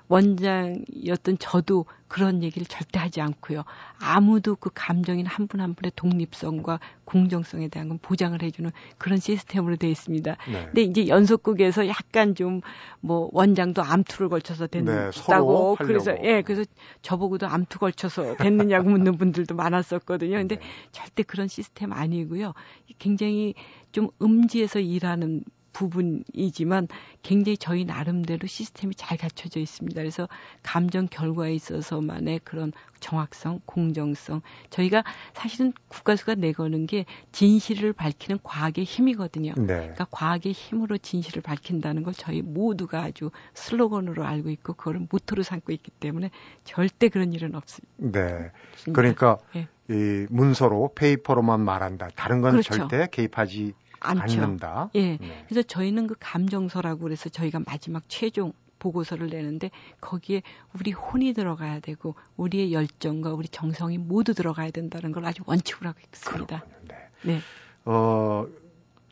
원장이었던 0.09 1.39
저도 1.39 1.87
그런 2.09 2.45
얘기를 2.45 2.65
절대 2.67 3.01
하지 3.01 3.21
않고요. 3.21 3.65
아무도 3.99 4.55
그 4.55 4.71
감정인 4.73 5.27
한 5.27 5.49
분한 5.49 5.67
한 5.67 5.75
분의 5.75 5.93
독립성과 5.97 6.79
공정성에 7.05 7.69
대한 7.69 7.89
건 7.89 7.99
보장을 8.01 8.41
해주는 8.41 8.71
그런 8.99 9.19
시스템으로 9.19 9.75
되어 9.77 9.91
있습니다. 9.91 10.37
네. 10.53 10.65
근데 10.67 10.83
이제 10.83 11.09
연속극에서 11.09 11.89
약간 11.89 12.35
좀 12.35 12.61
뭐 13.01 13.29
원장도 13.33 13.83
암투를 13.83 14.29
걸쳐서 14.29 14.67
됐다고 14.67 15.77
네, 15.79 15.85
그래서 15.85 16.17
예 16.23 16.43
그래서 16.43 16.65
저보고도 17.03 17.47
암투 17.47 17.79
걸쳐서 17.79 18.37
됐느냐고 18.37 18.91
묻는 18.91 19.17
분들도 19.19 19.55
많았었거든요. 19.55 20.37
근데 20.37 20.57
네. 20.57 20.63
절대 20.93 21.23
그런 21.23 21.49
시스템 21.49 21.93
아니고요. 21.93 22.53
굉장히 22.99 23.55
좀 23.93 24.09
음지에서 24.21 24.81
일하는 24.81 25.45
부분이지만 25.77 26.89
굉장히 27.23 27.59
저희 27.59 27.85
나름대로 27.85 28.47
시스템이 28.47 28.95
잘 28.95 29.19
갖춰져 29.19 29.61
있습니다. 29.61 30.01
그래서 30.01 30.27
감정 30.63 31.07
결과에 31.07 31.55
있어서만의 31.55 32.41
그런 32.45 32.73
정확성, 33.01 33.61
공정성. 33.67 34.41
저희가 34.71 35.05
사실은 35.35 35.75
국가수가 35.89 36.37
내거는 36.37 36.87
게 36.87 37.05
진실을 37.33 37.93
밝히는 37.93 38.39
과학의 38.43 38.85
힘이거든요. 38.85 39.53
네. 39.59 39.65
그러니까 39.67 40.07
과학의 40.11 40.53
힘으로 40.53 40.97
진실을 40.97 41.43
밝힌다는 41.43 42.05
걸 42.05 42.15
저희 42.15 42.41
모두가 42.41 43.03
아주 43.03 43.31
슬로건으로 43.53 44.25
알고 44.25 44.49
있고 44.49 44.73
그거를 44.73 45.07
모토로 45.11 45.43
삼고 45.43 45.73
있기 45.73 45.91
때문에 45.91 46.31
절대 46.65 47.11
그런 47.11 47.35
일은 47.35 47.55
없습니다. 47.55 47.93
네. 47.99 48.51
그러니까 48.95 49.37
네. 49.53 49.69
이 49.91 50.27
문서로 50.31 50.93
페이퍼로만 50.95 51.61
말한다. 51.61 52.09
다른 52.17 52.41
건 52.41 52.53
그렇죠. 52.53 52.75
절대 52.75 53.07
개입하지 53.11 53.75
않죠. 54.01 54.43
않는다. 54.43 54.91
예. 54.95 55.17
네. 55.17 55.45
그래서 55.49 55.63
저희는 55.67 56.07
그 56.07 56.15
감정서라고 56.19 57.01
그래서 57.03 57.29
저희가 57.29 57.61
마지막 57.67 58.05
최종 58.09 58.53
보고서를 58.79 59.29
내는데 59.29 59.71
거기에 60.01 60.43
우리 60.75 60.93
혼이 60.93 61.33
들어가야 61.33 61.81
되고 61.81 62.15
우리의 62.37 62.73
열정과 62.73 63.33
우리 63.33 63.49
정성이 63.49 63.99
모두 63.99 64.35
들어가야 64.35 64.71
된다는 64.71 65.13
걸 65.13 65.25
아주 65.25 65.43
원칙으로 65.47 65.89
하고 65.89 65.99
있습니다. 66.01 66.61
그렇군요. 66.61 66.77
네. 66.89 66.95
네. 67.23 67.41
어, 67.85 68.47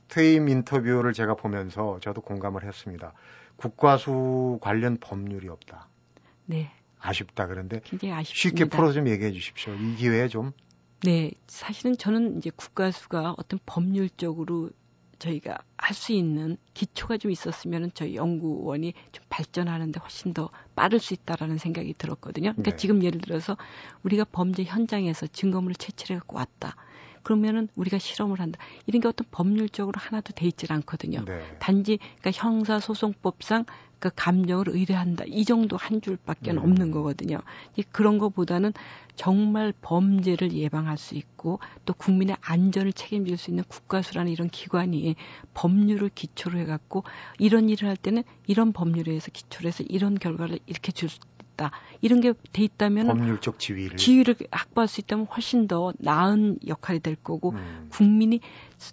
퇴임 0.08 0.48
인터뷰를 0.48 1.12
제가 1.12 1.34
보면서 1.34 1.98
저도 2.00 2.20
공감을 2.20 2.64
했습니다. 2.64 3.12
국과수 3.56 4.58
관련 4.60 4.98
법률이 4.98 5.48
없다. 5.48 5.88
네. 6.46 6.70
아쉽다 7.00 7.46
그런데. 7.46 7.80
쉽게 8.24 8.66
풀어서 8.66 8.94
좀 8.94 9.08
얘기해 9.08 9.32
주십시오. 9.32 9.74
이 9.74 9.94
기회에 9.96 10.28
좀 10.28 10.52
네, 11.04 11.32
사실은 11.46 11.98
저는 11.98 12.38
이제 12.38 12.50
국가수가 12.50 13.34
어떤 13.36 13.60
법률적으로 13.66 14.70
저희가 15.18 15.58
할 15.76 15.94
수 15.94 16.12
있는 16.12 16.56
기초가 16.72 17.18
좀 17.18 17.30
있었으면 17.30 17.90
저희 17.92 18.16
연구원이 18.16 18.94
좀 19.12 19.24
발전하는데 19.28 20.00
훨씬 20.00 20.32
더 20.32 20.48
빠를 20.74 20.98
수 20.98 21.12
있다라는 21.12 21.58
생각이 21.58 21.94
들었거든요. 21.98 22.52
그러니까 22.52 22.70
네. 22.70 22.76
지금 22.76 23.02
예를 23.02 23.20
들어서 23.20 23.58
우리가 24.02 24.24
범죄 24.24 24.64
현장에서 24.64 25.26
증거물을 25.26 25.76
채취해 25.76 26.18
갖고 26.18 26.38
왔다. 26.38 26.74
그러면은 27.22 27.68
우리가 27.76 27.98
실험을 27.98 28.40
한다. 28.40 28.58
이런 28.86 29.00
게 29.02 29.08
어떤 29.08 29.26
법률적으로 29.30 29.98
하나도 29.98 30.32
돼 30.32 30.46
있질 30.46 30.72
않거든요. 30.72 31.24
네. 31.26 31.56
단지 31.58 31.98
그러니까 32.20 32.30
형사소송법상 32.32 33.66
그 34.04 34.10
감정을 34.14 34.68
의뢰한다. 34.68 35.24
이 35.26 35.46
정도 35.46 35.78
한 35.78 36.02
줄밖에 36.02 36.50
음. 36.50 36.58
없는 36.58 36.90
거거든요. 36.90 37.38
그런 37.90 38.18
거보다는 38.18 38.74
정말 39.16 39.72
범죄를 39.80 40.52
예방할 40.52 40.98
수 40.98 41.14
있고 41.14 41.58
또 41.86 41.94
국민의 41.94 42.36
안전을 42.42 42.92
책임질 42.92 43.38
수 43.38 43.50
있는 43.50 43.64
국가수라는 43.66 44.30
이런 44.30 44.50
기관이 44.50 45.16
법률을 45.54 46.10
기초로 46.14 46.58
해갖고 46.58 47.04
이런 47.38 47.70
일을 47.70 47.88
할 47.88 47.96
때는 47.96 48.24
이런 48.46 48.74
법률에 48.74 49.10
의해서 49.10 49.30
기초로 49.32 49.68
해서 49.68 49.82
이런 49.88 50.18
결과를 50.18 50.58
이렇게 50.66 50.92
줄 50.92 51.08
있다. 51.54 51.70
이런 52.00 52.20
게 52.20 52.32
돼 52.52 52.64
있다면 52.64 53.06
법률적 53.06 53.58
지위를 53.58 53.96
지위를 53.96 54.36
확보할 54.50 54.88
수 54.88 55.00
있다면 55.00 55.26
훨씬 55.26 55.66
더 55.66 55.92
나은 55.98 56.58
역할이 56.66 57.00
될 57.00 57.16
거고 57.16 57.50
음. 57.50 57.86
국민이 57.90 58.40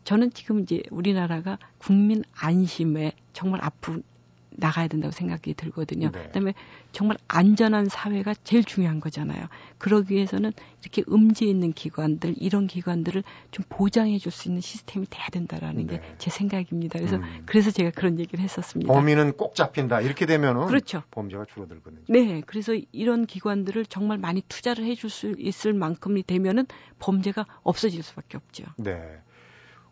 저는 0.04 0.32
지금 0.32 0.62
이제 0.62 0.84
우리나라가 0.91 1.58
국민 1.78 2.24
안심에 2.34 3.13
정말 3.34 3.63
앞으로 3.63 4.02
나가야 4.51 4.87
된다고 4.87 5.11
생각이 5.11 5.53
들거든요. 5.53 6.11
네. 6.11 6.23
그다음에 6.23 6.53
정말 6.91 7.17
안전한 7.27 7.87
사회가 7.87 8.33
제일 8.43 8.63
중요한 8.63 8.99
거잖아요. 8.99 9.45
그러기 9.77 10.13
위해서는 10.13 10.51
이렇게 10.81 11.03
음지 11.09 11.49
있는 11.49 11.71
기관들 11.73 12.35
이런 12.37 12.67
기관들을 12.67 13.23
좀 13.51 13.65
보장해 13.69 14.17
줄 14.17 14.31
수 14.31 14.47
있는 14.47 14.61
시스템이 14.61 15.07
돼야 15.09 15.27
된다라는 15.27 15.87
네. 15.87 15.99
게제 16.17 16.29
생각입니다. 16.31 16.99
그래서 16.99 17.17
음. 17.17 17.43
그래서 17.45 17.69
제가 17.69 17.91
그런 17.91 18.17
얘기를 18.19 18.41
했었습니다. 18.43 18.91
범인은 18.93 19.33
꼭 19.33 19.55
잡힌다. 19.55 20.01
이렇게 20.01 20.25
되면은 20.25 20.67
그렇죠. 20.67 21.03
범죄가 21.11 21.45
줄어들거든요. 21.45 22.03
네. 22.07 22.41
그래서 22.45 22.73
이런 22.91 23.25
기관들을 23.25 23.85
정말 23.87 24.17
많이 24.17 24.41
투자를 24.47 24.85
해줄 24.85 25.09
수 25.09 25.33
있을 25.37 25.73
만큼이 25.73 26.23
되면은 26.23 26.65
범죄가 26.99 27.45
없어질 27.63 28.03
수밖에 28.03 28.37
없죠. 28.37 28.63
네. 28.77 28.97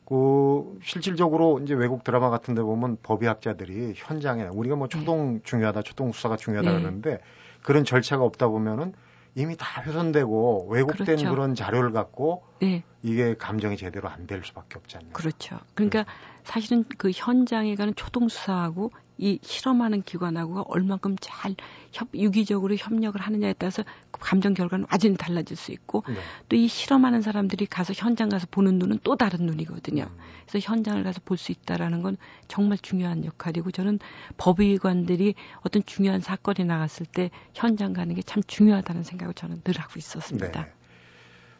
그 0.09 0.79
실질적으로 0.83 1.59
이제 1.59 1.75
외국 1.75 2.03
드라마 2.03 2.31
같은 2.31 2.55
데 2.55 2.63
보면 2.63 2.97
법의학자들이 3.03 3.93
현장에 3.95 4.45
우리가 4.45 4.75
뭐 4.75 4.87
초동 4.87 5.35
네. 5.35 5.39
중요하다, 5.43 5.83
초동 5.83 6.11
수사가 6.11 6.35
중요하다 6.35 6.71
네. 6.71 6.79
그러는데 6.79 7.19
그런 7.61 7.85
절차가 7.85 8.23
없다 8.23 8.47
보면은 8.47 8.93
이미 9.35 9.55
다 9.55 9.83
훼손되고 9.83 10.67
왜곡된 10.71 11.05
그렇죠. 11.05 11.29
그런 11.29 11.53
자료를 11.53 11.91
갖고 11.91 12.43
네. 12.59 12.83
이게 13.03 13.35
감정이 13.37 13.77
제대로 13.77 14.09
안 14.09 14.25
될 14.25 14.43
수밖에 14.43 14.79
없지 14.79 14.97
않나요? 14.97 15.13
그렇죠. 15.13 15.59
그러니까 15.75 16.03
네. 16.03 16.09
사실은 16.43 16.83
그 16.97 17.11
현장에 17.13 17.75
가는 17.75 17.93
초동 17.95 18.27
수사하고 18.27 18.91
이 19.19 19.37
실험하는 19.41 20.01
기관하고가 20.03 20.63
얼만큼 20.67 21.17
잘 21.19 21.55
협, 21.91 22.07
유기적으로 22.15 22.75
협력을 22.75 23.19
하느냐에 23.19 23.53
따라서 23.53 23.83
그 24.11 24.21
감정 24.21 24.53
결과는 24.53 24.85
완전히 24.89 25.17
달라질 25.17 25.57
수 25.57 25.73
있고 25.73 26.03
네. 26.07 26.15
또이 26.47 26.69
실험하는 26.69 27.21
사람들이 27.21 27.65
가서 27.65 27.93
현장 27.93 28.29
가서 28.29 28.47
보는 28.49 28.79
눈은 28.79 28.99
또 29.03 29.17
다른 29.17 29.45
눈이거든요. 29.45 30.03
음. 30.03 30.17
그래서 30.47 30.65
현장을 30.71 31.03
가서 31.03 31.19
볼 31.25 31.37
수 31.37 31.51
있다라는 31.51 32.01
건 32.01 32.15
정말 32.47 32.77
중요한 32.77 33.25
역할이고 33.25 33.71
저는 33.71 33.99
법의관들이 34.37 35.35
어떤 35.61 35.83
중요한 35.85 36.21
사건이 36.21 36.65
나갔을 36.65 37.05
때 37.05 37.29
현장 37.53 37.93
가는 37.93 38.15
게 38.15 38.21
참 38.29 38.43
중요하다는 38.45 39.03
생각을 39.03 39.33
저는 39.33 39.61
늘 39.63 39.79
하고 39.79 39.93
있었습니다. 39.97 40.63
네. 40.65 40.71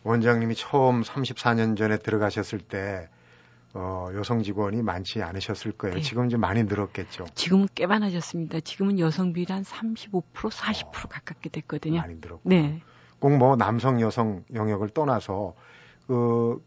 원장님이 0.04 0.56
처음 0.56 1.02
34년 1.02 1.76
전에 1.78 1.98
들어가셨을 1.98 2.60
때 2.60 3.10
어, 3.74 4.08
여성 4.16 4.42
직원이 4.42 4.82
많지 4.82 5.22
않으셨을 5.22 5.74
거예요. 5.74 5.96
네. 5.98 6.02
지금 6.02 6.30
좀 6.30 6.42
많이 6.42 6.64
늘었겠죠. 6.64 7.26
지금은 7.36 7.68
꽤 7.76 7.86
많아졌습니다. 7.86 8.60
지금은 8.62 9.00
여성 9.00 9.34
비율 9.34 9.48
한35% 9.48 10.24
40% 10.34 10.88
어, 11.06 11.08
가깝게 11.10 11.50
됐거든요. 11.50 12.00
많이 12.02 12.16
늘었고. 12.16 12.42
네. 12.50 12.82
꼭 13.20 13.32
뭐 13.32 13.56
남성 13.58 14.00
여성 14.02 14.44
영역을 14.54 14.90
떠나서 14.90 15.54
그 16.08 16.64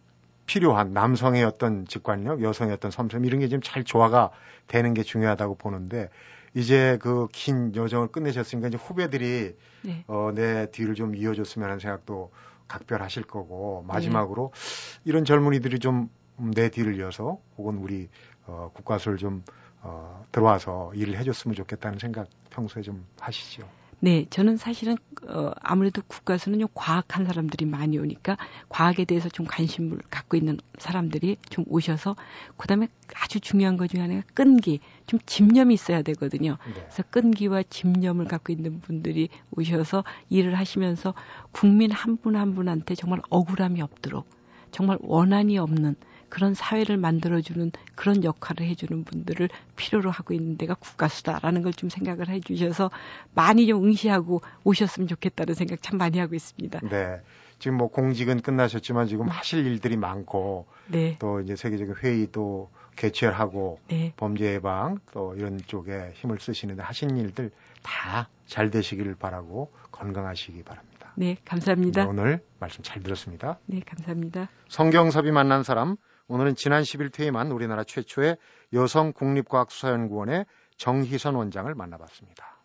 필요한 0.47 0.93
남성의 0.93 1.43
어떤 1.45 1.87
직관력, 1.87 2.43
여성의 2.43 2.75
어떤 2.75 2.91
섬세함 2.91 3.25
이런 3.25 3.41
게 3.41 3.49
지금 3.49 3.63
잘 3.63 3.85
조화가 3.85 4.31
되는 4.69 4.93
게 4.95 5.03
중요하다고 5.03 5.55
보는데 5.57 6.09
이제 6.55 6.99
그 7.01 7.27
긴 7.33 7.75
여정을 7.75 8.09
끝내셨으니까 8.09 8.69
이제 8.69 8.77
후배들이 8.77 9.57
네. 9.83 10.05
어, 10.07 10.31
내 10.35 10.71
뒤를 10.71 10.95
좀 10.95 11.17
이어줬으면 11.17 11.67
하는 11.69 11.81
생각도 11.81 12.31
각별하실 12.69 13.25
거고 13.25 13.85
마지막으로 13.89 14.53
네. 14.55 15.01
이런 15.05 15.25
젊은이들이 15.25 15.79
좀 15.79 16.11
내 16.37 16.69
뒤를 16.71 16.97
이어서 16.99 17.39
혹은 17.59 17.77
우리 17.79 18.09
어, 18.47 18.71
국가수를 18.75 19.19
좀 19.19 19.45
어, 19.83 20.25
들어와서 20.33 20.93
일을 20.95 21.17
해줬으면 21.19 21.55
좋겠다는 21.55 21.99
생각 21.99 22.29
평소에 22.51 22.83
좀 22.83 23.07
하시죠. 23.21 23.69
네, 24.05 24.27
저는 24.31 24.57
사실은 24.57 24.97
어, 25.29 25.53
아무래도 25.61 26.03
국가에서는 26.09 26.59
좀 26.59 26.69
과학한 26.75 27.25
사람들이 27.25 27.67
많이 27.67 27.99
오니까 27.99 28.37
과학에 28.69 29.05
대해서 29.05 29.29
좀 29.29 29.47
관심을 29.47 29.99
갖고 30.11 30.37
있는 30.37 30.59
사람들이 30.79 31.37
좀 31.51 31.65
오셔서 31.69 32.17
그다음에 32.57 32.89
아주 33.15 33.39
중요한 33.39 33.77
것 33.77 33.89
중에 33.89 34.01
하나가 34.01 34.23
끈기, 34.35 34.81
좀 35.07 35.21
집념이 35.25 35.75
있어야 35.75 36.03
되거든요. 36.03 36.59
네. 36.67 36.73
그래서 36.73 37.05
끈기와 37.11 37.63
집념을 37.63 38.27
갖고 38.27 38.53
있는 38.53 38.81
분들이 38.81 39.29
오셔서 39.53 40.03
일을 40.31 40.57
하시면서 40.57 41.15
국민 41.53 41.93
한 41.93 42.17
분 42.17 42.35
한 42.37 42.55
분한테 42.55 42.97
정말 42.97 43.21
억울함이 43.31 43.81
없도록 43.83 44.29
정말 44.73 44.99
원한이 45.01 45.59
없는 45.59 45.95
그런 46.33 46.55
사회를 46.55 46.97
만들어주는 46.97 47.73
그런 47.95 48.25
역할을 48.25 48.67
해주는 48.67 49.05
분들을 49.05 49.51
필요로 49.77 50.11
하고 50.11 50.33
있는 50.33 50.57
데가 50.57 50.73
국가수다라는 50.73 51.61
걸 51.61 51.73
좀 51.73 51.91
생각을 51.91 52.29
해주셔서 52.29 52.91
많이 53.35 53.67
좀 53.67 53.85
응시하고 53.85 54.41
오셨으면 54.65 55.09
좋겠다는 55.09 55.53
생각 55.55 55.83
참 55.83 55.99
많이 55.99 56.19
하고 56.19 56.35
있습니다. 56.35 56.81
네. 56.89 57.21
지금 57.59 57.77
뭐 57.77 57.89
공직은 57.89 58.41
끝나셨지만 58.41 59.09
지금 59.09 59.29
하실 59.29 59.67
일들이 59.67 59.99
많고 59.99 60.67
네. 60.89 61.17
또 61.19 61.41
이제 61.41 61.55
세계적인 61.55 61.97
회의도 61.97 62.71
개최를 62.97 63.39
하고 63.39 63.79
네. 63.89 64.15
범죄 64.17 64.55
예방 64.55 65.01
또 65.13 65.35
이런 65.37 65.59
쪽에 65.67 66.13
힘을 66.15 66.41
쓰시는데 66.41 66.83
하신 66.83 67.19
일들 67.19 67.51
다 67.83 68.27
잘 68.47 68.71
되시기를 68.71 69.15
바라고 69.15 69.73
건강하시기 69.93 70.63
바랍니다. 70.63 71.11
네, 71.15 71.37
감사합니다. 71.47 72.05
네, 72.05 72.09
오늘 72.09 72.45
말씀 72.59 72.83
잘 72.83 73.03
들었습니다. 73.03 73.59
네, 73.65 73.81
감사합니다. 73.81 74.51
성경섭이 74.69 75.31
만난 75.31 75.63
사람 75.63 75.97
오늘은 76.29 76.55
지난 76.55 76.83
10일 76.83 77.13
퇴임한 77.13 77.51
우리나라 77.51 77.85
최초의 77.85 78.37
여성 78.73 79.13
국립과학수사연구원의 79.13 80.47
정희선 80.77 81.35
원장을 81.35 81.73
만나봤습니다. 81.75 82.59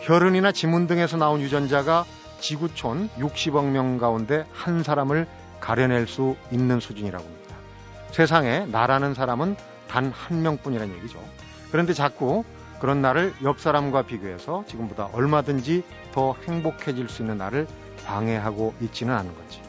혈흔이나 0.00 0.52
지문 0.52 0.86
등에서 0.86 1.16
나온 1.16 1.40
유전자가 1.40 2.04
지구촌 2.40 3.08
60억 3.10 3.66
명 3.70 3.98
가운데 3.98 4.46
한 4.52 4.82
사람을 4.82 5.26
가려낼 5.60 6.06
수 6.06 6.36
있는 6.50 6.80
수준이라고 6.80 7.22
합니다. 7.22 7.56
세상에 8.10 8.66
나라는 8.66 9.14
사람은 9.14 9.56
단 9.88 10.12
한 10.12 10.42
명뿐이라는 10.42 10.96
얘기죠. 10.98 11.20
그런데 11.70 11.92
자꾸 11.92 12.44
그런 12.80 13.02
나를 13.02 13.34
옆 13.42 13.60
사람과 13.60 14.02
비교해서 14.02 14.64
지금보다 14.66 15.06
얼마든지 15.12 15.84
더 16.12 16.34
행복해질 16.46 17.08
수 17.08 17.22
있는 17.22 17.36
나를 17.36 17.66
방해하고 18.06 18.74
있지는 18.80 19.14
않은 19.14 19.34
거지. 19.36 19.60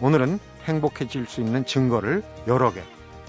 오늘은 0.00 0.38
행복해질 0.64 1.26
수 1.26 1.40
있는 1.40 1.64
증거를 1.64 2.22
여러 2.46 2.72
개, 2.72 2.82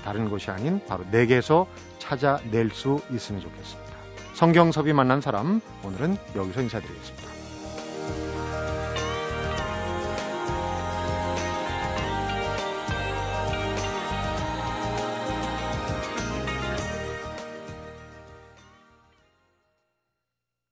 다른 0.04 0.30
곳이 0.30 0.52
아닌 0.52 0.80
바로 0.88 1.04
내게서 1.12 1.68
찾아낼 1.98 2.70
수 2.70 3.02
있으면 3.12 3.42
좋겠습니다. 3.42 3.90
성경섭이 4.36 4.94
만난 4.94 5.20
사람, 5.20 5.62
오늘은 5.84 6.18
여기서 6.36 6.62
인사드리겠습니다. 6.62 7.39